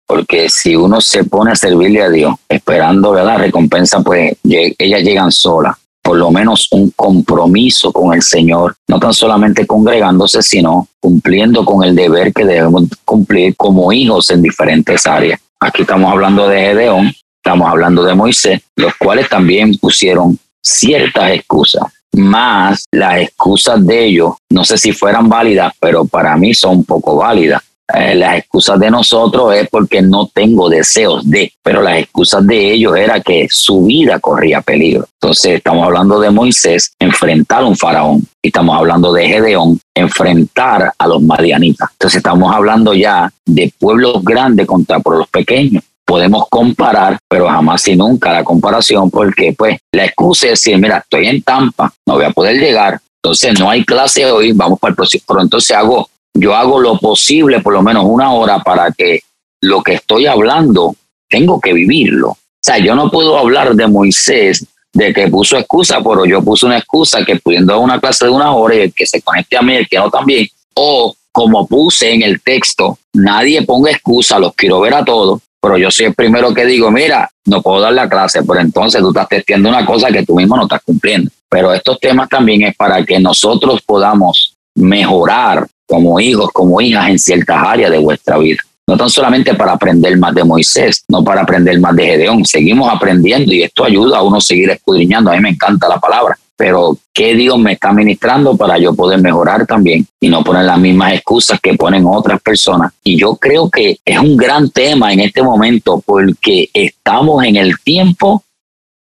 Porque 0.06 0.48
si 0.48 0.76
uno 0.76 1.00
se 1.00 1.24
pone 1.24 1.52
a 1.52 1.56
servirle 1.56 2.02
a 2.02 2.10
Dios, 2.10 2.34
esperando 2.48 3.14
la 3.14 3.38
recompensa, 3.38 4.00
pues 4.00 4.36
ellas 4.42 5.02
llegan 5.02 5.32
solas. 5.32 5.76
Por 6.02 6.18
lo 6.18 6.30
menos 6.30 6.68
un 6.72 6.90
compromiso 6.90 7.90
con 7.90 8.12
el 8.12 8.20
Señor, 8.20 8.76
no 8.88 9.00
tan 9.00 9.14
solamente 9.14 9.66
congregándose, 9.66 10.42
sino 10.42 10.88
cumpliendo 11.00 11.64
con 11.64 11.82
el 11.82 11.94
deber 11.94 12.32
que 12.34 12.44
debemos 12.44 12.84
cumplir 13.06 13.56
como 13.56 13.90
hijos 13.90 14.30
en 14.30 14.42
diferentes 14.42 15.06
áreas. 15.06 15.40
Aquí 15.58 15.82
estamos 15.82 16.12
hablando 16.12 16.46
de 16.46 16.60
Gedeón, 16.60 17.10
estamos 17.42 17.70
hablando 17.70 18.04
de 18.04 18.14
Moisés, 18.14 18.60
los 18.76 18.94
cuales 18.96 19.30
también 19.30 19.78
pusieron 19.78 20.38
ciertas 20.64 21.32
excusas 21.32 21.84
más 22.16 22.84
las 22.92 23.22
excusas 23.22 23.84
de 23.84 24.06
ellos, 24.06 24.34
no 24.50 24.64
sé 24.64 24.78
si 24.78 24.92
fueran 24.92 25.28
válidas, 25.28 25.72
pero 25.80 26.04
para 26.04 26.36
mí 26.36 26.54
son 26.54 26.84
poco 26.84 27.16
válidas. 27.16 27.62
Eh, 27.92 28.14
las 28.14 28.38
excusas 28.38 28.80
de 28.80 28.90
nosotros 28.90 29.54
es 29.54 29.68
porque 29.68 30.00
no 30.00 30.26
tengo 30.32 30.70
deseos 30.70 31.28
de, 31.28 31.52
pero 31.62 31.82
las 31.82 31.98
excusas 31.98 32.46
de 32.46 32.72
ellos 32.72 32.96
era 32.96 33.20
que 33.20 33.46
su 33.50 33.84
vida 33.84 34.18
corría 34.20 34.62
peligro. 34.62 35.06
Entonces 35.20 35.56
estamos 35.56 35.84
hablando 35.84 36.18
de 36.18 36.30
Moisés 36.30 36.94
enfrentar 36.98 37.62
a 37.62 37.66
un 37.66 37.76
faraón 37.76 38.22
y 38.40 38.48
estamos 38.48 38.76
hablando 38.76 39.12
de 39.12 39.28
Gedeón 39.28 39.78
enfrentar 39.94 40.92
a 40.96 41.06
los 41.06 41.20
madianitas. 41.20 41.90
Entonces 41.92 42.16
estamos 42.18 42.54
hablando 42.54 42.94
ya 42.94 43.30
de 43.44 43.70
pueblos 43.78 44.24
grandes 44.24 44.66
contra 44.66 45.00
pueblos 45.00 45.28
pequeños 45.28 45.84
podemos 46.04 46.48
comparar, 46.48 47.18
pero 47.28 47.48
jamás 47.48 47.86
y 47.88 47.96
nunca 47.96 48.32
la 48.32 48.44
comparación, 48.44 49.10
porque 49.10 49.54
pues 49.56 49.78
la 49.92 50.04
excusa 50.04 50.46
es 50.46 50.52
decir, 50.52 50.78
mira, 50.78 50.98
estoy 50.98 51.26
en 51.26 51.42
Tampa, 51.42 51.92
no 52.06 52.14
voy 52.14 52.24
a 52.24 52.30
poder 52.30 52.56
llegar, 52.56 53.00
entonces 53.22 53.58
no 53.58 53.70
hay 53.70 53.84
clase 53.84 54.26
hoy, 54.26 54.52
vamos 54.52 54.78
para 54.78 54.90
el 54.90 54.96
próximo, 54.96 55.24
pero 55.26 55.40
entonces 55.40 55.74
hago, 55.76 56.10
yo 56.34 56.54
hago 56.54 56.78
lo 56.78 56.98
posible, 56.98 57.60
por 57.60 57.72
lo 57.72 57.82
menos 57.82 58.04
una 58.06 58.32
hora, 58.32 58.58
para 58.58 58.92
que 58.92 59.20
lo 59.62 59.82
que 59.82 59.94
estoy 59.94 60.26
hablando, 60.26 60.94
tengo 61.28 61.58
que 61.58 61.72
vivirlo. 61.72 62.30
O 62.30 62.38
sea, 62.62 62.78
yo 62.78 62.94
no 62.94 63.10
puedo 63.10 63.38
hablar 63.38 63.74
de 63.74 63.86
Moisés, 63.86 64.66
de 64.92 65.12
que 65.12 65.28
puso 65.28 65.56
excusa, 65.56 65.98
pero 66.02 66.24
yo 66.24 66.42
puse 66.42 66.66
una 66.66 66.78
excusa 66.78 67.24
que 67.24 67.36
pudiendo 67.36 67.72
dar 67.72 67.82
una 67.82 68.00
clase 68.00 68.26
de 68.26 68.30
una 68.30 68.52
hora 68.52 68.76
y 68.76 68.80
el 68.80 68.94
que 68.94 69.06
se 69.06 69.20
conecte 69.22 69.56
a 69.56 69.62
mí, 69.62 69.74
el 69.74 69.88
que 69.88 69.96
no 69.96 70.10
también, 70.10 70.46
o 70.74 71.14
como 71.32 71.66
puse 71.66 72.12
en 72.12 72.22
el 72.22 72.40
texto, 72.42 72.98
nadie 73.12 73.62
ponga 73.62 73.90
excusa, 73.90 74.38
los 74.38 74.54
quiero 74.54 74.80
ver 74.80 74.94
a 74.94 75.04
todos, 75.04 75.40
pero 75.64 75.78
yo 75.78 75.90
soy 75.90 76.06
el 76.06 76.14
primero 76.14 76.52
que 76.52 76.66
digo, 76.66 76.90
mira, 76.90 77.26
no 77.46 77.62
puedo 77.62 77.80
dar 77.80 77.94
la 77.94 78.06
clase, 78.06 78.42
pero 78.46 78.60
entonces 78.60 79.00
tú 79.00 79.08
estás 79.08 79.26
testiendo 79.30 79.70
una 79.70 79.86
cosa 79.86 80.08
que 80.08 80.22
tú 80.22 80.36
mismo 80.36 80.58
no 80.58 80.64
estás 80.64 80.82
cumpliendo. 80.84 81.30
Pero 81.48 81.72
estos 81.72 81.98
temas 81.98 82.28
también 82.28 82.60
es 82.64 82.76
para 82.76 83.02
que 83.02 83.18
nosotros 83.18 83.80
podamos 83.80 84.54
mejorar 84.74 85.66
como 85.86 86.20
hijos, 86.20 86.50
como 86.52 86.82
hijas 86.82 87.08
en 87.08 87.18
ciertas 87.18 87.56
áreas 87.66 87.90
de 87.90 87.96
vuestra 87.96 88.36
vida. 88.36 88.58
No 88.86 88.98
tan 88.98 89.08
solamente 89.08 89.54
para 89.54 89.72
aprender 89.72 90.18
más 90.18 90.34
de 90.34 90.44
Moisés, 90.44 91.02
no 91.08 91.24
para 91.24 91.40
aprender 91.40 91.80
más 91.80 91.96
de 91.96 92.04
Gedeón. 92.08 92.44
Seguimos 92.44 92.92
aprendiendo 92.92 93.50
y 93.50 93.62
esto 93.62 93.86
ayuda 93.86 94.18
a 94.18 94.22
uno 94.22 94.36
a 94.36 94.42
seguir 94.42 94.68
escudriñando. 94.68 95.30
A 95.30 95.34
mí 95.34 95.40
me 95.40 95.48
encanta 95.48 95.88
la 95.88 95.98
palabra 95.98 96.36
pero 96.56 96.96
¿qué 97.12 97.34
Dios 97.34 97.58
me 97.58 97.72
está 97.72 97.92
ministrando 97.92 98.56
para 98.56 98.78
yo 98.78 98.94
poder 98.94 99.20
mejorar 99.20 99.66
también 99.66 100.06
y 100.20 100.28
no 100.28 100.44
poner 100.44 100.64
las 100.64 100.78
mismas 100.78 101.14
excusas 101.14 101.58
que 101.60 101.74
ponen 101.74 102.04
otras 102.06 102.40
personas? 102.40 102.92
Y 103.02 103.18
yo 103.18 103.36
creo 103.36 103.68
que 103.68 103.98
es 104.04 104.18
un 104.18 104.36
gran 104.36 104.70
tema 104.70 105.12
en 105.12 105.20
este 105.20 105.42
momento 105.42 106.02
porque 106.04 106.68
estamos 106.72 107.44
en 107.44 107.56
el 107.56 107.78
tiempo 107.80 108.44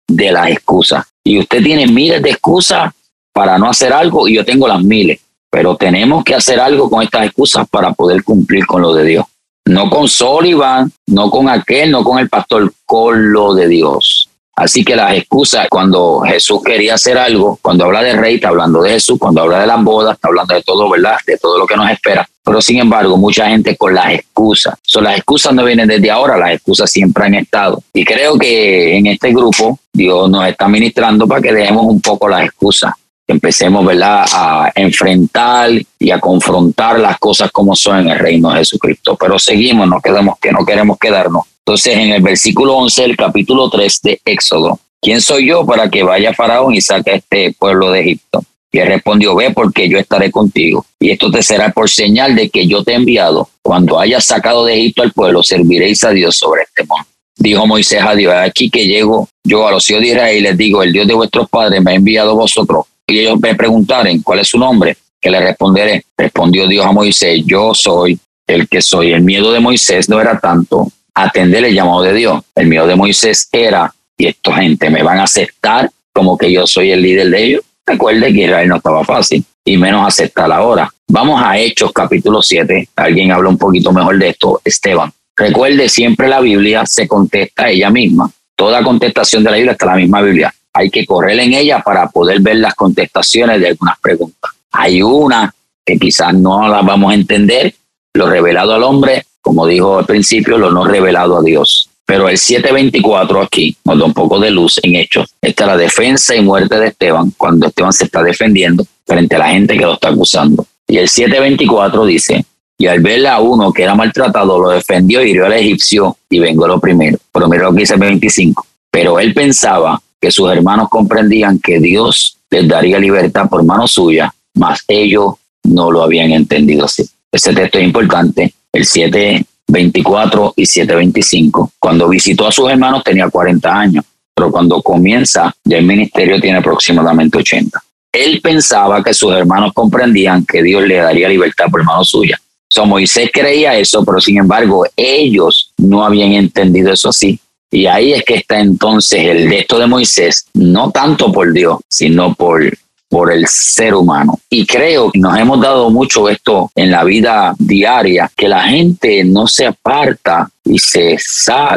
de 0.08 0.32
las 0.32 0.50
excusas. 0.50 1.04
Y 1.24 1.38
usted 1.38 1.62
tiene 1.62 1.86
miles 1.86 2.22
de 2.22 2.30
excusas 2.30 2.92
para 3.32 3.58
no 3.58 3.68
hacer 3.68 3.92
algo 3.92 4.28
y 4.28 4.36
yo 4.36 4.44
tengo 4.44 4.66
las 4.66 4.82
miles, 4.82 5.20
pero 5.50 5.76
tenemos 5.76 6.24
que 6.24 6.34
hacer 6.34 6.60
algo 6.60 6.88
con 6.88 7.02
estas 7.02 7.26
excusas 7.26 7.68
para 7.68 7.92
poder 7.92 8.22
cumplir 8.22 8.64
con 8.66 8.82
lo 8.82 8.94
de 8.94 9.04
Dios. 9.04 9.24
No 9.66 9.90
con 9.90 10.08
Sullivan, 10.08 10.90
no 11.06 11.30
con 11.30 11.48
aquel, 11.48 11.90
no 11.90 12.02
con 12.02 12.18
el 12.18 12.28
pastor, 12.28 12.72
con 12.86 13.32
lo 13.32 13.54
de 13.54 13.68
Dios. 13.68 14.29
Así 14.60 14.84
que 14.84 14.94
las 14.94 15.14
excusas, 15.14 15.68
cuando 15.70 16.20
Jesús 16.20 16.62
quería 16.62 16.92
hacer 16.92 17.16
algo, 17.16 17.58
cuando 17.62 17.86
habla 17.86 18.02
de 18.02 18.12
rey, 18.12 18.34
está 18.34 18.48
hablando 18.48 18.82
de 18.82 18.90
Jesús, 18.90 19.18
cuando 19.18 19.40
habla 19.40 19.58
de 19.60 19.66
las 19.66 19.82
bodas, 19.82 20.16
está 20.16 20.28
hablando 20.28 20.54
de 20.54 20.62
todo, 20.62 20.90
¿verdad? 20.90 21.16
De 21.26 21.38
todo 21.38 21.56
lo 21.56 21.66
que 21.66 21.76
nos 21.76 21.90
espera. 21.90 22.28
Pero 22.44 22.60
sin 22.60 22.78
embargo, 22.78 23.16
mucha 23.16 23.48
gente 23.48 23.74
con 23.74 23.94
las 23.94 24.12
excusas. 24.12 24.74
Son 24.82 25.04
las 25.04 25.16
excusas 25.16 25.54
no 25.54 25.64
vienen 25.64 25.88
desde 25.88 26.10
ahora, 26.10 26.36
las 26.36 26.52
excusas 26.52 26.90
siempre 26.90 27.24
han 27.24 27.36
estado. 27.36 27.82
Y 27.94 28.04
creo 28.04 28.38
que 28.38 28.98
en 28.98 29.06
este 29.06 29.32
grupo 29.32 29.78
Dios 29.90 30.28
nos 30.28 30.46
está 30.46 30.68
ministrando 30.68 31.26
para 31.26 31.40
que 31.40 31.54
dejemos 31.54 31.86
un 31.86 32.02
poco 32.02 32.28
las 32.28 32.44
excusas 32.44 32.92
empecemos, 33.30 33.84
¿verdad?, 33.84 34.24
a 34.32 34.72
enfrentar 34.74 35.70
y 35.98 36.10
a 36.10 36.18
confrontar 36.18 36.98
las 36.98 37.18
cosas 37.18 37.50
como 37.50 37.76
son 37.76 38.00
en 38.00 38.08
el 38.10 38.18
reino 38.18 38.50
de 38.50 38.58
Jesucristo. 38.58 39.16
Pero 39.18 39.38
seguimos, 39.38 39.88
no 39.88 40.00
quedamos 40.00 40.38
que 40.40 40.52
no 40.52 40.64
queremos 40.64 40.98
quedarnos. 40.98 41.44
Entonces, 41.64 41.96
en 41.96 42.12
el 42.12 42.22
versículo 42.22 42.76
11 42.76 43.02
del 43.02 43.16
capítulo 43.16 43.68
3 43.70 44.00
de 44.02 44.20
Éxodo, 44.24 44.78
¿quién 45.00 45.20
soy 45.20 45.46
yo 45.46 45.64
para 45.64 45.88
que 45.88 46.02
vaya 46.02 46.34
Faraón 46.34 46.74
y 46.74 46.80
saque 46.80 47.10
a 47.10 47.14
este 47.14 47.54
pueblo 47.58 47.90
de 47.92 48.00
Egipto? 48.00 48.42
Y 48.72 48.78
él 48.78 48.88
respondió, 48.88 49.34
ve 49.34 49.50
porque 49.50 49.88
yo 49.88 49.98
estaré 49.98 50.30
contigo. 50.30 50.86
Y 50.98 51.10
esto 51.10 51.30
te 51.30 51.42
será 51.42 51.70
por 51.72 51.90
señal 51.90 52.36
de 52.36 52.50
que 52.50 52.66
yo 52.66 52.84
te 52.84 52.92
he 52.92 52.94
enviado. 52.94 53.48
Cuando 53.62 53.98
hayas 53.98 54.24
sacado 54.24 54.64
de 54.64 54.74
Egipto 54.74 55.02
al 55.02 55.12
pueblo, 55.12 55.42
serviréis 55.42 56.04
a 56.04 56.10
Dios 56.10 56.36
sobre 56.36 56.62
este 56.62 56.84
monte. 56.84 57.10
Dijo 57.36 57.66
Moisés 57.66 58.02
a 58.02 58.14
Dios, 58.14 58.34
aquí 58.34 58.68
que 58.70 58.86
llego 58.86 59.28
yo 59.42 59.66
a 59.66 59.70
los 59.70 59.88
hijos 59.90 60.02
de 60.02 60.08
Israel 60.08 60.36
y 60.36 60.40
les 60.42 60.58
digo, 60.58 60.82
el 60.82 60.92
Dios 60.92 61.06
de 61.06 61.14
vuestros 61.14 61.48
padres 61.48 61.82
me 61.82 61.92
ha 61.92 61.94
enviado 61.94 62.32
a 62.32 62.34
vosotros. 62.34 62.84
Y 63.06 63.20
ellos 63.20 63.38
me 63.40 63.54
preguntaren, 63.54 64.22
¿cuál 64.22 64.40
es 64.40 64.48
su 64.48 64.58
nombre? 64.58 64.96
Que 65.20 65.30
le 65.30 65.40
responderé. 65.40 66.04
Respondió 66.16 66.66
Dios 66.66 66.86
a 66.86 66.92
Moisés, 66.92 67.42
yo 67.44 67.74
soy 67.74 68.18
el 68.46 68.68
que 68.68 68.80
soy. 68.80 69.12
El 69.12 69.22
miedo 69.22 69.52
de 69.52 69.60
Moisés 69.60 70.08
no 70.08 70.20
era 70.20 70.38
tanto 70.38 70.88
atender 71.14 71.64
el 71.64 71.74
llamado 71.74 72.02
de 72.02 72.14
Dios. 72.14 72.42
El 72.54 72.68
miedo 72.68 72.86
de 72.86 72.96
Moisés 72.96 73.48
era, 73.52 73.92
y 74.16 74.26
esta 74.26 74.54
gente 74.54 74.90
me 74.90 75.02
van 75.02 75.18
a 75.18 75.24
aceptar 75.24 75.90
como 76.12 76.36
que 76.36 76.50
yo 76.52 76.66
soy 76.66 76.90
el 76.90 77.02
líder 77.02 77.30
de 77.30 77.44
ellos. 77.44 77.62
Recuerde 77.86 78.32
que 78.32 78.44
Israel 78.44 78.68
no 78.68 78.76
estaba 78.76 79.04
fácil 79.04 79.44
y 79.64 79.76
menos 79.76 80.06
aceptar 80.06 80.50
ahora. 80.52 80.88
Vamos 81.08 81.40
a 81.42 81.58
Hechos 81.58 81.92
capítulo 81.92 82.42
7. 82.42 82.88
Alguien 82.96 83.32
habla 83.32 83.48
un 83.48 83.58
poquito 83.58 83.92
mejor 83.92 84.18
de 84.18 84.28
esto, 84.28 84.60
Esteban. 84.64 85.12
Recuerde, 85.36 85.88
siempre 85.88 86.28
la 86.28 86.40
Biblia 86.40 86.84
se 86.86 87.08
contesta 87.08 87.68
ella 87.70 87.90
misma. 87.90 88.30
Toda 88.54 88.82
contestación 88.82 89.42
de 89.42 89.50
la 89.50 89.56
Biblia 89.56 89.72
está 89.72 89.86
en 89.86 89.90
la 89.90 89.96
misma 89.96 90.22
Biblia. 90.22 90.54
Hay 90.72 90.90
que 90.90 91.04
correr 91.04 91.38
en 91.40 91.54
ella 91.54 91.80
para 91.80 92.08
poder 92.08 92.40
ver 92.40 92.56
las 92.56 92.74
contestaciones 92.74 93.60
de 93.60 93.68
algunas 93.68 93.98
preguntas. 94.00 94.50
Hay 94.72 95.02
una 95.02 95.52
que 95.84 95.98
quizás 95.98 96.32
no 96.34 96.68
la 96.68 96.82
vamos 96.82 97.10
a 97.10 97.14
entender, 97.14 97.74
lo 98.14 98.28
revelado 98.28 98.74
al 98.74 98.82
hombre, 98.82 99.24
como 99.40 99.66
dijo 99.66 99.98
al 99.98 100.06
principio, 100.06 100.58
lo 100.58 100.70
no 100.70 100.84
revelado 100.84 101.38
a 101.38 101.42
Dios. 101.42 101.88
Pero 102.04 102.28
el 102.28 102.38
724 102.38 103.40
aquí 103.40 103.76
nos 103.84 103.98
da 103.98 104.04
un 104.04 104.14
poco 104.14 104.38
de 104.40 104.50
luz 104.50 104.80
en 104.82 104.96
hechos. 104.96 105.32
Esta 105.40 105.64
es 105.64 105.68
la 105.68 105.76
defensa 105.76 106.34
y 106.34 106.40
muerte 106.40 106.78
de 106.78 106.88
Esteban, 106.88 107.32
cuando 107.36 107.66
Esteban 107.66 107.92
se 107.92 108.04
está 108.04 108.22
defendiendo 108.22 108.84
frente 109.06 109.36
a 109.36 109.38
la 109.38 109.48
gente 109.48 109.76
que 109.76 109.84
lo 109.84 109.94
está 109.94 110.08
acusando. 110.08 110.66
Y 110.88 110.98
el 110.98 111.08
724 111.08 112.04
dice, 112.04 112.44
y 112.76 112.86
al 112.86 113.00
verle 113.00 113.28
a 113.28 113.38
uno 113.38 113.72
que 113.72 113.82
era 113.82 113.94
maltratado, 113.94 114.58
lo 114.58 114.70
defendió 114.70 115.22
y 115.22 115.30
hirió 115.30 115.46
al 115.46 115.52
egipcio 115.52 116.16
y 116.28 116.40
vengó 116.40 116.66
lo 116.66 116.80
primero. 116.80 117.18
Pero 117.30 117.48
mira 117.48 117.64
lo 117.64 117.74
que 117.74 117.80
dice 117.80 117.94
el 117.94 118.00
25. 118.00 118.66
Pero 118.90 119.20
él 119.20 119.32
pensaba 119.34 120.00
que 120.20 120.30
sus 120.30 120.50
hermanos 120.50 120.88
comprendían 120.88 121.58
que 121.58 121.78
Dios 121.78 122.36
les 122.50 122.68
daría 122.68 122.98
libertad 122.98 123.48
por 123.48 123.64
mano 123.64 123.86
suya, 123.86 124.32
mas 124.54 124.80
ellos 124.88 125.34
no 125.64 125.90
lo 125.90 126.02
habían 126.02 126.32
entendido 126.32 126.84
así. 126.84 127.08
Ese 127.32 127.52
texto 127.54 127.78
es 127.78 127.84
importante. 127.84 128.52
El 128.72 128.84
724 128.84 130.54
y 130.56 130.66
725. 130.66 131.72
Cuando 131.78 132.08
visitó 132.08 132.46
a 132.46 132.52
sus 132.52 132.68
hermanos 132.70 133.04
tenía 133.04 133.28
40 133.28 133.72
años, 133.72 134.04
pero 134.34 134.50
cuando 134.50 134.82
comienza 134.82 135.54
ya 135.64 135.78
el 135.78 135.84
ministerio 135.84 136.40
tiene 136.40 136.58
aproximadamente 136.58 137.38
80. 137.38 137.82
Él 138.12 138.40
pensaba 138.42 139.02
que 139.04 139.14
sus 139.14 139.32
hermanos 139.32 139.72
comprendían 139.72 140.44
que 140.44 140.62
Dios 140.62 140.82
le 140.84 140.96
daría 140.96 141.28
libertad 141.28 141.66
por 141.70 141.84
mano 141.84 142.04
suya, 142.04 142.40
So, 142.72 142.86
Moisés 142.86 143.30
creía 143.32 143.76
eso, 143.76 144.04
pero 144.04 144.20
sin 144.20 144.38
embargo 144.38 144.86
ellos 144.96 145.72
no 145.76 146.04
habían 146.04 146.32
entendido 146.32 146.92
eso 146.92 147.08
así. 147.08 147.40
Y 147.70 147.86
ahí 147.86 148.12
es 148.12 148.24
que 148.24 148.34
está 148.34 148.58
entonces 148.58 149.20
el 149.24 149.48
texto 149.48 149.78
de 149.78 149.86
Moisés, 149.86 150.46
no 150.54 150.90
tanto 150.90 151.30
por 151.30 151.52
Dios, 151.52 151.78
sino 151.88 152.34
por, 152.34 152.62
por 153.08 153.32
el 153.32 153.46
ser 153.46 153.94
humano. 153.94 154.38
Y 154.48 154.66
creo 154.66 155.10
que 155.10 155.18
nos 155.18 155.38
hemos 155.38 155.60
dado 155.60 155.90
mucho 155.90 156.28
esto 156.28 156.70
en 156.74 156.90
la 156.90 157.04
vida 157.04 157.54
diaria, 157.58 158.30
que 158.36 158.48
la 158.48 158.62
gente 158.62 159.22
no 159.24 159.46
se 159.46 159.66
aparta 159.66 160.50
y 160.64 160.78
se 160.78 161.16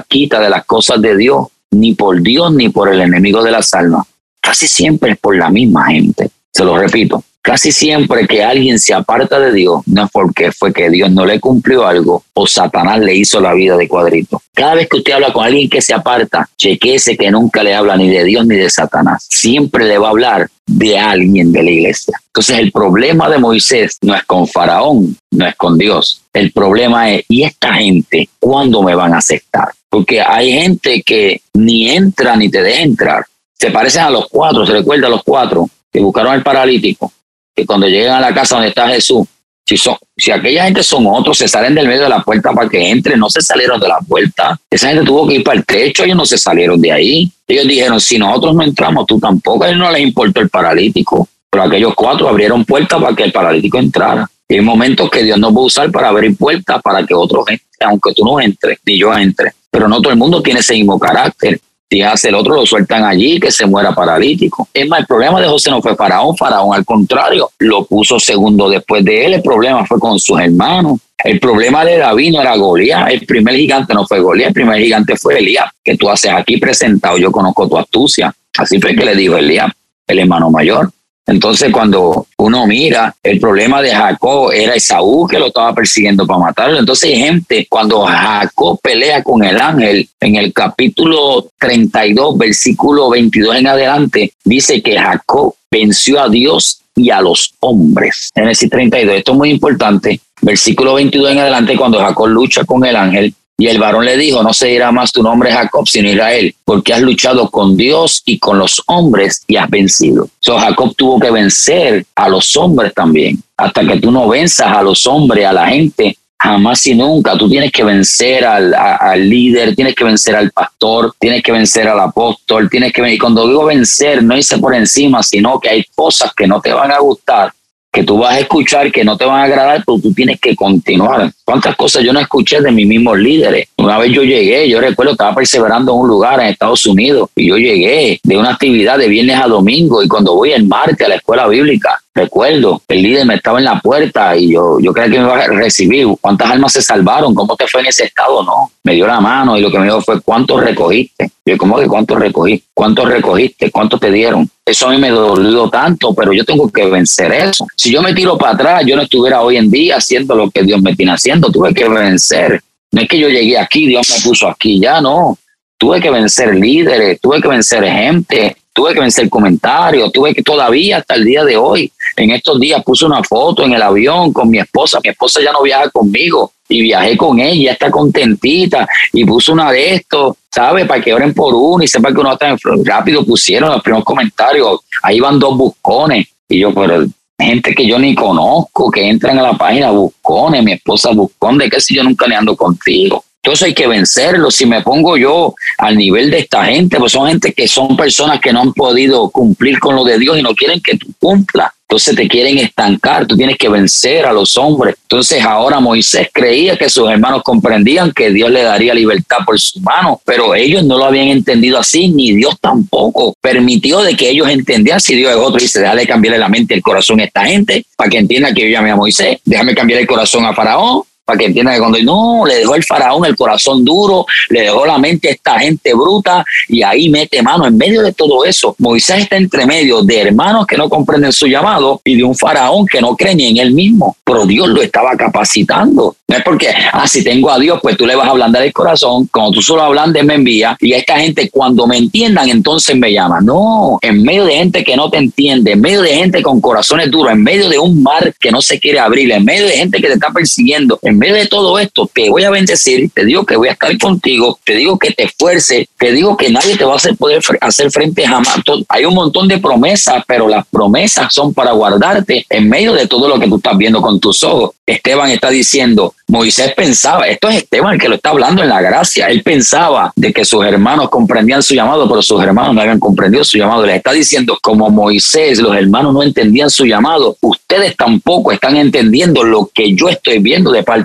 quita 0.08 0.40
de 0.40 0.50
las 0.50 0.66
cosas 0.66 1.02
de 1.02 1.16
Dios, 1.16 1.48
ni 1.72 1.94
por 1.94 2.22
Dios 2.22 2.54
ni 2.54 2.70
por 2.70 2.92
el 2.92 3.02
enemigo 3.02 3.44
de 3.44 3.52
las 3.52 3.74
almas. 3.74 4.06
Casi 4.42 4.68
siempre 4.68 5.12
es 5.12 5.18
por 5.18 5.36
la 5.36 5.50
misma 5.50 5.88
gente. 5.88 6.30
Se 6.52 6.64
lo 6.64 6.78
repito, 6.78 7.24
Casi 7.46 7.74
siempre 7.74 8.26
que 8.26 8.42
alguien 8.42 8.80
se 8.80 8.94
aparta 8.94 9.38
de 9.38 9.52
Dios, 9.52 9.82
no 9.86 10.06
es 10.06 10.12
porque 10.14 10.54
fue 10.54 10.72
que 10.72 10.90
Dios 10.90 11.12
no 11.12 11.26
le 11.26 11.42
cumplió 11.42 11.86
algo 11.86 12.24
o 12.34 12.48
Satanás 12.48 13.02
le 13.02 13.16
hizo 13.16 13.42
la 13.42 13.54
vida 13.54 13.76
de 13.76 13.90
cuadrito. 13.90 14.42
Cada 14.54 14.76
vez 14.76 14.88
que 14.88 14.96
usted 14.96 15.12
habla 15.12 15.34
con 15.34 15.44
alguien 15.44 15.70
que 15.70 15.82
se 15.82 15.94
aparta, 15.94 16.50
chequese 16.58 17.18
que 17.18 17.30
nunca 17.30 17.62
le 17.62 17.76
habla 17.76 17.98
ni 17.98 18.10
de 18.10 18.24
Dios 18.24 18.48
ni 18.48 18.56
de 18.56 18.70
Satanás. 18.70 19.28
Siempre 19.30 19.84
le 19.86 19.98
va 19.98 20.08
a 20.08 20.12
hablar 20.12 20.50
de 20.66 20.98
alguien 20.98 21.52
de 21.52 21.64
la 21.64 21.70
iglesia. 21.70 22.18
Entonces 22.28 22.60
el 22.60 22.72
problema 22.72 23.30
de 23.30 23.40
Moisés 23.40 23.98
no 24.02 24.16
es 24.16 24.24
con 24.24 24.48
Faraón, 24.48 25.18
no 25.32 25.46
es 25.46 25.56
con 25.58 25.78
Dios. 25.78 26.22
El 26.32 26.54
problema 26.54 27.12
es, 27.12 27.26
¿y 27.28 27.44
esta 27.44 27.74
gente 27.74 28.30
cuándo 28.40 28.82
me 28.82 28.96
van 28.96 29.14
a 29.14 29.18
aceptar? 29.18 29.68
Porque 29.90 30.22
hay 30.22 30.50
gente 30.54 31.04
que 31.04 31.42
ni 31.56 31.90
entra 31.90 32.38
ni 32.38 32.50
te 32.50 32.64
deja 32.64 32.84
entrar. 32.84 33.26
Se 33.60 33.70
parecen 33.70 34.04
a 34.04 34.10
los 34.10 34.30
cuatro, 34.30 34.66
se 34.66 34.72
recuerda 34.72 35.08
a 35.08 35.10
los 35.10 35.24
cuatro 35.24 35.70
que 35.92 36.00
buscaron 36.00 36.32
al 36.32 36.42
paralítico 36.42 37.12
que 37.56 37.66
cuando 37.66 37.88
llegan 37.88 38.18
a 38.18 38.30
la 38.30 38.34
casa 38.34 38.56
donde 38.56 38.70
está 38.70 38.88
Jesús, 38.88 39.28
si, 39.66 39.78
son, 39.78 39.96
si 40.18 40.32
aquella 40.32 40.66
gente 40.66 40.84
son 40.84 41.06
otros, 41.08 41.38
se 41.38 41.48
salen 41.48 41.74
del 41.74 41.88
medio 41.88 42.04
de 42.04 42.10
la 42.10 42.22
puerta 42.22 42.52
para 42.52 42.68
que 42.68 42.90
entren, 42.90 43.20
no 43.20 43.30
se 43.30 43.42
salieron 43.42 43.80
de 43.80 43.88
la 43.88 44.00
puerta. 44.00 44.60
Esa 44.70 44.90
gente 44.90 45.06
tuvo 45.06 45.28
que 45.28 45.36
ir 45.36 45.44
para 45.44 45.58
el 45.58 45.66
techo, 45.66 46.04
ellos 46.04 46.18
no 46.18 46.26
se 46.26 46.38
salieron 46.38 46.82
de 46.82 46.92
ahí. 46.92 47.32
Ellos 47.48 47.68
dijeron, 47.68 48.00
si 48.00 48.18
nosotros 48.18 48.56
no 48.56 48.64
entramos, 48.64 49.06
tú 49.06 49.20
tampoco. 49.20 49.64
A 49.64 49.70
ellos 49.70 49.80
no 49.80 49.92
les 49.92 50.02
importó 50.02 50.42
el 50.42 50.50
paralítico. 50.50 51.28
Pero 51.50 51.64
aquellos 51.64 51.94
cuatro 51.96 52.28
abrieron 52.28 52.66
puertas 52.66 53.00
para 53.00 53.16
que 53.16 53.24
el 53.24 53.32
paralítico 53.32 53.78
entrara. 53.78 54.30
Y 54.50 54.56
hay 54.56 54.62
momentos 54.62 55.10
que 55.10 55.24
Dios 55.24 55.38
nos 55.38 55.56
va 55.56 55.60
a 55.60 55.66
usar 55.66 55.92
para 55.92 56.10
abrir 56.10 56.36
puertas 56.36 56.82
para 56.82 57.06
que 57.06 57.14
otros 57.14 57.46
entren, 57.48 57.90
aunque 57.90 58.14
tú 58.14 58.26
no 58.26 58.42
entres, 58.42 58.80
ni 58.86 58.98
yo 58.98 59.16
entre. 59.16 59.54
Pero 59.70 59.88
no 59.88 60.02
todo 60.02 60.12
el 60.12 60.20
mundo 60.20 60.42
tiene 60.42 60.60
ese 60.60 60.74
mismo 60.74 61.00
carácter. 61.00 61.60
Si 61.94 62.02
hace 62.02 62.30
el 62.30 62.34
otro, 62.34 62.56
lo 62.56 62.66
sueltan 62.66 63.04
allí, 63.04 63.40
que 63.40 63.52
se 63.52 63.68
muera 63.68 63.94
paralítico. 63.94 64.68
Es 64.74 64.88
más, 64.88 65.02
el 65.02 65.06
problema 65.06 65.40
de 65.40 65.48
José 65.48 65.70
no 65.70 65.80
fue 65.80 65.96
Faraón, 65.96 66.36
Faraón 66.36 66.74
al 66.74 66.84
contrario, 66.84 67.52
lo 67.60 67.86
puso 67.86 68.20
segundo 68.20 68.68
después 68.68 69.06
de 69.06 69.26
él. 69.28 69.36
El 69.36 69.44
problema 69.44 69.86
fue 69.86 70.00
con 70.00 70.18
sus 70.18 70.40
hermanos. 70.40 71.00
El 71.24 71.40
problema 71.40 71.86
de 71.86 72.00
David 72.00 72.32
no 72.32 72.42
era 72.42 72.56
Goliat, 72.56 73.12
el 73.12 73.28
primer 73.28 73.56
gigante 73.56 73.94
no 73.94 74.08
fue 74.08 74.22
Goliat, 74.22 74.48
el 74.48 74.54
primer 74.56 74.82
gigante 74.82 75.16
fue 75.18 75.38
Elías, 75.38 75.70
que 75.84 75.96
tú 75.96 76.10
haces 76.10 76.32
aquí 76.34 76.58
presentado, 76.58 77.20
yo 77.20 77.32
conozco 77.32 77.70
tu 77.70 77.78
astucia. 77.78 78.34
Así 78.58 78.82
fue 78.82 78.96
que 78.96 79.06
le 79.06 79.16
dijo 79.16 79.38
Elías, 79.38 79.72
el 80.08 80.18
hermano 80.18 80.50
mayor. 80.50 80.90
Entonces, 81.26 81.72
cuando 81.72 82.28
uno 82.38 82.68
mira, 82.68 83.16
el 83.24 83.40
problema 83.40 83.82
de 83.82 83.92
Jacob 83.92 84.52
era 84.52 84.76
Esaú 84.76 85.26
que 85.28 85.40
lo 85.40 85.48
estaba 85.48 85.74
persiguiendo 85.74 86.28
para 86.28 86.40
matarlo. 86.40 86.80
Entonces, 86.80 87.12
gente, 87.12 87.66
cuando 87.70 88.02
Jacob 88.02 88.80
pelea 88.82 89.24
con 89.24 89.44
el 89.44 89.60
ángel, 89.60 90.10
en 90.20 90.36
el 90.36 90.52
capítulo 90.52 91.48
32, 91.60 92.38
versículo 92.38 93.10
22 93.10 93.56
en 93.56 93.68
adelante, 93.68 94.34
dice 94.44 94.82
que 94.82 94.98
Jacob 94.98 95.56
venció 95.72 96.22
a 96.22 96.30
Dios 96.30 96.82
y 96.96 97.10
a 97.10 97.22
los 97.22 97.54
hombres. 97.62 98.30
El 98.36 98.70
32, 98.70 99.16
esto 99.16 99.32
es 99.32 99.38
muy 99.38 99.50
importante. 99.50 100.20
Versículo 100.42 100.96
22 100.96 101.32
en 101.32 101.40
adelante, 101.40 101.78
cuando 101.78 102.00
Jacob 102.00 102.28
lucha 102.28 102.66
con 102.66 102.86
el 102.86 102.96
ángel, 102.98 103.34
y 103.58 103.68
el 103.68 103.80
varón 103.80 104.06
le 104.06 104.18
dijo, 104.18 104.42
no 104.42 104.52
se 104.52 104.68
dirá 104.68 104.92
más 104.92 105.12
tu 105.12 105.22
nombre 105.22 105.52
Jacob, 105.52 105.88
sino 105.88 106.10
Israel, 106.10 106.54
porque 106.66 106.94
has 106.94 107.02
luchado 107.02 107.50
con 107.50 107.78
Dios 107.78 108.24
y 108.26 108.40
con 108.40 108.58
los 108.58 108.82
hombres 108.88 109.44
y 109.48 109.58
has 109.58 109.70
vencido. 109.70 110.28
So 110.40 110.58
Jacob 110.58 110.96
tuvo 110.96 111.20
que 111.20 111.30
vencer 111.30 112.06
a 112.16 112.30
los 112.30 112.56
hombres 112.58 112.94
también. 112.94 113.42
Hasta 113.56 113.86
que 113.86 114.00
tú 114.00 114.12
no 114.12 114.28
venzas 114.28 114.76
a 114.76 114.82
los 114.82 115.06
hombres, 115.06 115.46
a 115.46 115.54
la 115.54 115.68
gente, 115.68 116.18
jamás 116.40 116.86
y 116.88 116.96
nunca. 116.96 117.38
Tú 117.38 117.48
tienes 117.48 117.72
que 117.72 117.84
vencer 117.84 118.44
al, 118.44 118.74
al, 118.74 119.30
líder, 119.30 119.76
tienes 119.76 119.94
que 119.94 120.04
vencer 120.04 120.36
al 120.36 120.52
pastor, 120.52 121.14
tienes 121.20 121.44
que 121.44 121.52
vencer 121.52 121.88
al 121.88 122.00
apóstol, 122.00 122.68
tienes 122.70 122.92
que 122.92 123.02
vencer. 123.02 123.16
Y 123.16 123.20
cuando 123.20 123.48
digo 123.48 123.66
vencer, 123.66 124.24
no 124.24 124.36
hice 124.36 124.58
por 124.58 124.74
encima, 124.74 125.22
sino 125.22 125.60
que 125.60 125.70
hay 125.70 125.86
cosas 125.96 126.34
que 126.34 126.48
no 126.48 126.60
te 126.60 126.74
van 126.74 126.92
a 126.92 127.00
gustar 127.00 127.54
que 127.94 128.04
tú 128.04 128.18
vas 128.18 128.34
a 128.34 128.40
escuchar 128.40 128.92
que 128.92 129.06
no 129.06 129.16
te 129.16 129.24
van 129.24 129.42
a 129.42 129.44
agradar, 129.44 129.84
pero 129.86 130.00
tú 130.00 130.12
tienes 130.12 130.40
que 130.42 130.56
continuar. 130.56 131.32
¿Cuántas 131.46 131.76
cosas 131.76 132.04
yo 132.04 132.12
no 132.12 132.20
escuché 132.20 132.60
de 132.60 132.72
mis 132.72 132.88
mismos 132.88 133.20
líderes? 133.20 133.68
Una 133.84 133.98
vez 133.98 134.14
yo 134.14 134.24
llegué, 134.24 134.70
yo 134.70 134.80
recuerdo, 134.80 135.12
estaba 135.12 135.36
perseverando 135.36 135.92
en 135.92 136.00
un 136.00 136.08
lugar 136.08 136.40
en 136.40 136.46
Estados 136.46 136.86
Unidos 136.86 137.30
y 137.36 137.50
yo 137.50 137.58
llegué 137.58 138.18
de 138.24 138.38
una 138.38 138.52
actividad 138.52 138.98
de 138.98 139.10
viernes 139.10 139.36
a 139.36 139.46
domingo 139.46 140.02
y 140.02 140.08
cuando 140.08 140.36
voy 140.36 140.54
el 140.54 140.66
martes 140.66 141.06
a 141.06 141.10
la 141.10 141.16
escuela 141.16 141.50
bíblica, 141.50 142.02
recuerdo, 142.16 142.82
el 142.88 143.04
líder 143.04 143.26
me 143.26 143.36
estaba 143.36 143.60
en 143.60 143.66
la 143.66 143.82
puerta 143.82 144.38
y 144.38 144.54
yo, 144.54 144.80
yo 144.80 144.94
creía 144.94 145.12
que 145.12 145.20
me 145.20 145.26
iba 145.26 145.38
a 145.38 145.48
recibir. 145.48 146.08
¿Cuántas 146.22 146.52
almas 146.52 146.72
se 146.72 146.82
salvaron? 146.82 147.36
¿Cómo 147.36 147.58
te 147.58 147.68
fue 147.68 147.82
en 147.82 147.88
ese 147.88 148.06
estado? 148.06 148.42
No. 148.44 148.72
Me 148.84 148.94
dio 148.94 149.06
la 149.06 149.20
mano 149.20 149.58
y 149.58 149.62
lo 149.62 149.70
que 149.70 149.80
me 149.80 149.86
dijo 149.86 150.02
fue, 150.02 150.22
¿cuántos 150.22 150.64
recogiste? 150.64 151.32
Yo, 151.46 151.58
¿cómo 151.58 151.78
que 151.78 151.88
cuántos 151.88 152.18
recogí? 152.18 152.64
¿Cuántos 152.74 153.10
recogiste? 153.10 153.70
¿Cuántos 153.70 154.00
te 154.00 154.12
dieron? 154.12 154.50
Eso 154.66 154.88
a 154.88 154.92
mí 154.92 154.98
me 154.98 155.10
dolió 155.10 155.70
tanto, 155.70 156.14
pero 156.14 156.32
yo 156.32 156.46
tengo 156.46 156.72
que 156.72 156.86
vencer 156.86 157.34
eso. 157.34 157.68
Si 157.76 157.92
yo 157.92 158.02
me 158.02 158.14
tiro 158.14 158.38
para 158.38 158.54
atrás, 158.54 158.84
yo 158.86 158.96
no 158.96 159.02
estuviera 159.02 159.42
hoy 159.42 159.58
en 159.58 159.70
día 159.70 159.98
haciendo 159.98 160.36
lo 160.36 160.50
que 160.50 160.64
Dios 160.64 160.82
me 160.82 160.96
tiene 160.96 161.12
haciendo. 161.12 161.52
Tuve 161.52 161.74
que 161.74 161.90
vencer. 161.90 162.62
No 162.94 163.02
es 163.02 163.08
que 163.10 163.20
yo 163.20 163.28
llegué 163.28 163.58
aquí, 163.58 163.86
Dios 163.86 164.10
me 164.10 164.24
puso 164.24 164.48
aquí, 164.48 164.80
ya 164.80 165.02
no. 165.02 165.38
Tuve 165.78 166.00
que 166.00 166.10
vencer 166.10 166.56
líderes, 166.56 167.20
tuve 167.20 167.42
que 167.42 167.48
vencer 167.50 167.84
gente 167.84 168.56
tuve 168.74 168.94
que 168.94 169.00
vencer 169.00 169.30
comentarios, 169.30 170.12
tuve 170.12 170.34
que 170.34 170.42
todavía 170.42 170.98
hasta 170.98 171.14
el 171.14 171.24
día 171.24 171.44
de 171.46 171.56
hoy, 171.56 171.92
en 172.16 172.32
estos 172.32 172.60
días 172.60 172.84
puse 172.84 173.06
una 173.06 173.24
foto 173.24 173.64
en 173.64 173.74
el 173.74 173.82
avión 173.82 174.34
con 174.34 174.50
mi 174.50 174.58
esposa, 174.58 175.00
mi 175.04 175.12
esposa 175.12 175.40
ya 175.42 175.52
no 175.52 175.62
viaja 175.62 175.90
conmigo 175.92 176.52
y 176.68 176.82
viajé 176.82 177.16
con 177.16 177.40
ella, 177.40 177.74
está 177.74 177.92
contentita 177.92 178.88
y 179.12 179.24
puso 179.26 179.54
una 179.54 179.72
de 179.72 179.96
estos, 179.96 180.38
¿sabes? 180.52 180.88
Para 180.88 181.02
que 181.02 181.14
oren 181.14 181.34
por 181.34 181.54
uno 181.54 181.84
y 181.84 181.88
sepa 181.88 182.12
que 182.12 182.20
uno 182.20 182.34
está 182.34 182.58
rápido, 182.84 183.24
pusieron 183.24 183.70
los 183.70 183.84
primeros 183.84 184.04
comentarios, 184.04 184.80
ahí 185.04 185.20
van 185.20 185.38
dos 185.38 185.56
buscones 185.56 186.28
y 186.50 186.60
yo, 186.60 186.74
pero 186.74 187.06
gente 187.44 187.76
que 187.76 187.86
yo 187.86 188.00
ni 188.00 188.16
conozco, 188.16 188.90
que 188.92 189.08
entran 189.08 189.38
a 189.40 189.44
la 189.44 189.58
página 189.58 189.92
buscones, 189.92 190.64
mi 190.64 190.74
esposa 190.74 191.12
buscón, 191.12 191.58
de 191.58 191.70
que 191.70 191.80
si 191.80 191.96
yo 191.96 192.04
nunca 192.04 192.28
le 192.28 192.36
ando 192.36 192.56
contigo. 192.56 193.24
Entonces 193.44 193.68
hay 193.68 193.74
que 193.74 193.88
vencerlo. 193.88 194.50
Si 194.50 194.66
me 194.66 194.82
pongo 194.82 195.18
yo 195.18 195.54
al 195.78 195.98
nivel 195.98 196.32
de 196.32 196.40
esta 196.40 196.66
gente, 196.66 196.98
pues 196.98 197.12
son 197.12 197.28
gente 197.28 197.54
que 197.54 197.68
son 197.68 197.98
personas 197.98 198.40
que 198.40 198.54
no 198.54 198.62
han 198.62 198.74
podido 198.74 199.30
cumplir 199.30 199.80
con 199.80 199.96
lo 199.96 200.06
de 200.06 200.18
Dios 200.18 200.40
y 200.40 200.42
no 200.42 200.56
quieren 200.56 200.82
que 200.82 200.98
tú 200.98 201.08
cumplas. 201.20 201.72
Entonces 201.94 202.16
te 202.16 202.28
quieren 202.28 202.58
estancar, 202.58 203.28
tú 203.28 203.38
tienes 203.38 203.56
que 203.56 203.70
vencer 203.70 204.26
a 204.26 204.34
los 204.34 204.58
hombres. 204.58 204.96
Entonces 205.04 205.44
ahora 205.44 205.80
Moisés 205.80 206.28
creía 206.34 206.76
que 206.76 206.90
sus 206.90 207.08
hermanos 207.08 207.44
comprendían 207.44 208.12
que 208.12 208.32
Dios 208.32 208.50
le 208.50 208.64
daría 208.64 208.96
libertad 208.96 209.38
por 209.46 209.60
su 209.60 209.80
mano, 209.80 210.20
pero 210.26 210.56
ellos 210.56 210.84
no 210.84 210.98
lo 210.98 211.06
habían 211.06 211.28
entendido 211.28 211.78
así, 211.78 212.10
ni 212.10 212.34
Dios 212.34 212.56
tampoco 212.60 213.36
permitió 213.40 214.02
de 214.02 214.16
que 214.16 214.28
ellos 214.28 214.50
entendieran 214.50 215.00
si 215.00 215.14
Dios 215.14 215.34
es 215.34 215.38
otro. 215.38 215.60
Dice, 215.60 215.82
déjame 215.82 216.08
cambiarle 216.08 216.40
la 216.40 216.50
mente 216.50 216.74
el 216.74 216.82
corazón 216.82 217.20
a 217.20 217.26
esta 217.26 217.46
gente 217.46 217.86
para 217.96 218.10
que 218.10 218.18
entienda 218.18 218.52
que 218.56 218.62
yo 218.62 218.70
llamé 218.70 218.90
a 218.90 218.96
Moisés, 218.96 219.38
déjame 219.46 219.76
cambiar 219.76 220.00
el 220.00 220.08
corazón 220.08 220.48
a 220.48 220.54
Faraón 220.56 221.04
para 221.26 221.40
que 221.40 221.46
entiendan 221.46 221.76
que 221.76 221.80
cuando 221.80 222.00
no, 222.02 222.46
le 222.46 222.56
dejó 222.56 222.76
el 222.76 222.84
faraón 222.84 223.26
el 223.26 223.36
corazón 223.36 223.84
duro, 223.86 224.26
le 224.50 224.62
dejó 224.62 224.86
la 224.86 224.98
mente 224.98 225.30
a 225.30 225.32
esta 225.32 225.60
gente 225.60 225.94
bruta 225.94 226.44
y 226.68 226.84
ahí 226.84 227.10
mete 227.10 227.42
mano. 227.42 227.66
En 227.66 227.78
medio 227.78 228.02
de 228.02 228.14
todo 228.14 228.44
eso, 228.46 228.76
Moisés 228.80 229.24
está 229.24 229.38
entre 229.38 229.66
medio 229.66 230.02
de 230.02 230.20
hermanos 230.20 230.68
que 230.68 230.78
no 230.78 230.90
comprenden 230.90 231.32
su 231.32 231.48
llamado 231.48 232.02
y 232.04 232.16
de 232.18 232.24
un 232.24 232.36
faraón 232.36 232.86
que 232.86 233.02
no 233.02 233.16
cree 233.16 233.36
ni 233.36 233.48
en 233.48 233.58
él 233.58 233.72
mismo. 233.74 234.18
Pero 234.24 234.46
Dios 234.46 234.68
lo 234.68 234.82
estaba 234.82 235.16
capacitando. 235.16 236.16
No 236.28 236.38
es 236.38 236.44
porque, 236.44 236.70
ah, 236.92 237.08
si 237.08 237.24
tengo 237.24 237.52
a 237.52 237.60
Dios, 237.60 237.80
pues 237.82 237.96
tú 237.98 238.06
le 238.06 238.16
vas 238.16 238.28
a 238.28 238.32
ablandar 238.32 238.64
el 238.64 238.74
corazón. 238.74 239.28
Cuando 239.32 239.52
tú 239.52 239.62
solo 239.62 239.84
ablandes, 239.84 240.24
me 240.24 240.36
envía. 240.36 240.76
Y 240.80 240.94
a 240.94 240.98
esta 240.98 241.20
gente, 241.20 241.50
cuando 241.50 241.86
me 241.86 241.98
entiendan, 241.98 242.50
entonces 242.50 242.96
me 242.98 243.12
llama. 243.14 243.40
No, 243.42 244.00
en 244.02 244.24
medio 244.24 244.46
de 244.46 244.56
gente 244.56 244.84
que 244.84 244.96
no 244.96 245.10
te 245.10 245.18
entiende, 245.18 245.74
en 245.74 245.82
medio 245.82 246.02
de 246.02 246.16
gente 246.16 246.42
con 246.42 246.60
corazones 246.60 247.12
duros, 247.12 247.32
en 247.32 247.44
medio 247.44 247.70
de 247.70 247.78
un 247.78 248.02
mar 248.02 248.34
que 248.40 248.52
no 248.52 248.62
se 248.62 248.80
quiere 248.80 249.00
abrir, 249.00 249.32
en 249.32 249.46
medio 249.46 249.66
de 249.66 249.74
gente 249.74 250.02
que 250.02 250.08
te 250.08 250.14
está 250.14 250.30
persiguiendo, 250.32 251.00
en 251.02 251.13
medio 251.18 251.36
de 251.36 251.48
todo 251.48 251.80
esto, 251.80 252.10
te 252.14 252.30
voy 252.30 252.44
a 252.44 252.50
bendecir, 252.50 253.10
te 253.14 253.26
digo 253.26 253.46
que 253.46 253.56
voy 253.56 253.70
a 253.70 253.74
estar 253.74 253.98
contigo, 253.98 254.60
te 254.64 254.76
digo 254.76 254.98
que 254.98 255.12
te 255.12 255.24
esfuerce, 255.24 255.88
te 255.98 256.12
digo 256.12 256.38
que 256.38 256.50
nadie 256.50 256.78
te 256.78 256.86
va 256.86 256.94
a 256.94 256.98
hacer 256.98 257.16
poder 257.16 257.42
hacer 257.62 257.92
frente 257.92 258.26
jamás. 258.26 258.56
Hay 258.90 259.06
un 259.06 259.14
montón 259.14 259.48
de 259.48 259.58
promesas, 259.58 260.24
pero 260.28 260.48
las 260.48 260.66
promesas 260.68 261.34
son 261.34 261.54
para 261.54 261.72
guardarte 261.72 262.46
en 262.50 262.70
medio 262.70 262.94
de 262.94 263.08
todo 263.08 263.28
lo 263.28 263.40
que 263.40 263.48
tú 263.48 263.58
estás 263.58 263.78
viendo 263.78 264.02
con 264.02 264.20
tus 264.20 264.44
ojos. 264.44 264.72
Esteban 264.86 265.30
está 265.30 265.50
diciendo, 265.50 266.14
Moisés 266.28 266.74
pensaba, 266.76 267.28
esto 267.28 267.48
es 267.48 267.58
Esteban 267.58 267.98
que 267.98 268.10
lo 268.10 268.16
está 268.16 268.32
hablando 268.32 268.62
en 268.64 268.70
la 268.70 268.82
gracia, 268.82 269.28
él 269.28 269.44
pensaba 269.44 270.12
de 270.16 270.34
que 270.34 270.44
sus 270.44 270.66
hermanos 270.66 271.10
comprendían 271.10 271.64
su 271.64 271.74
llamado, 271.74 272.08
pero 272.10 272.22
sus 272.22 272.42
hermanos 272.42 272.76
no 272.76 272.82
habían 272.82 273.00
comprendido 273.00 273.44
su 273.44 273.58
llamado. 273.58 273.86
Les 273.86 273.98
está 273.98 274.12
diciendo, 274.12 274.58
como 274.62 274.90
Moisés, 274.90 275.60
los 275.60 275.76
hermanos 275.76 276.14
no 276.14 276.24
entendían 276.24 276.70
su 276.70 276.86
llamado, 276.86 277.38
ustedes 277.42 277.96
tampoco 277.96 278.52
están 278.52 278.76
entendiendo 278.76 279.44
lo 279.44 279.70
que 279.74 279.94
yo 279.96 280.10
estoy 280.10 280.40
viendo 280.40 280.72
de 280.72 280.84
parte 280.84 281.03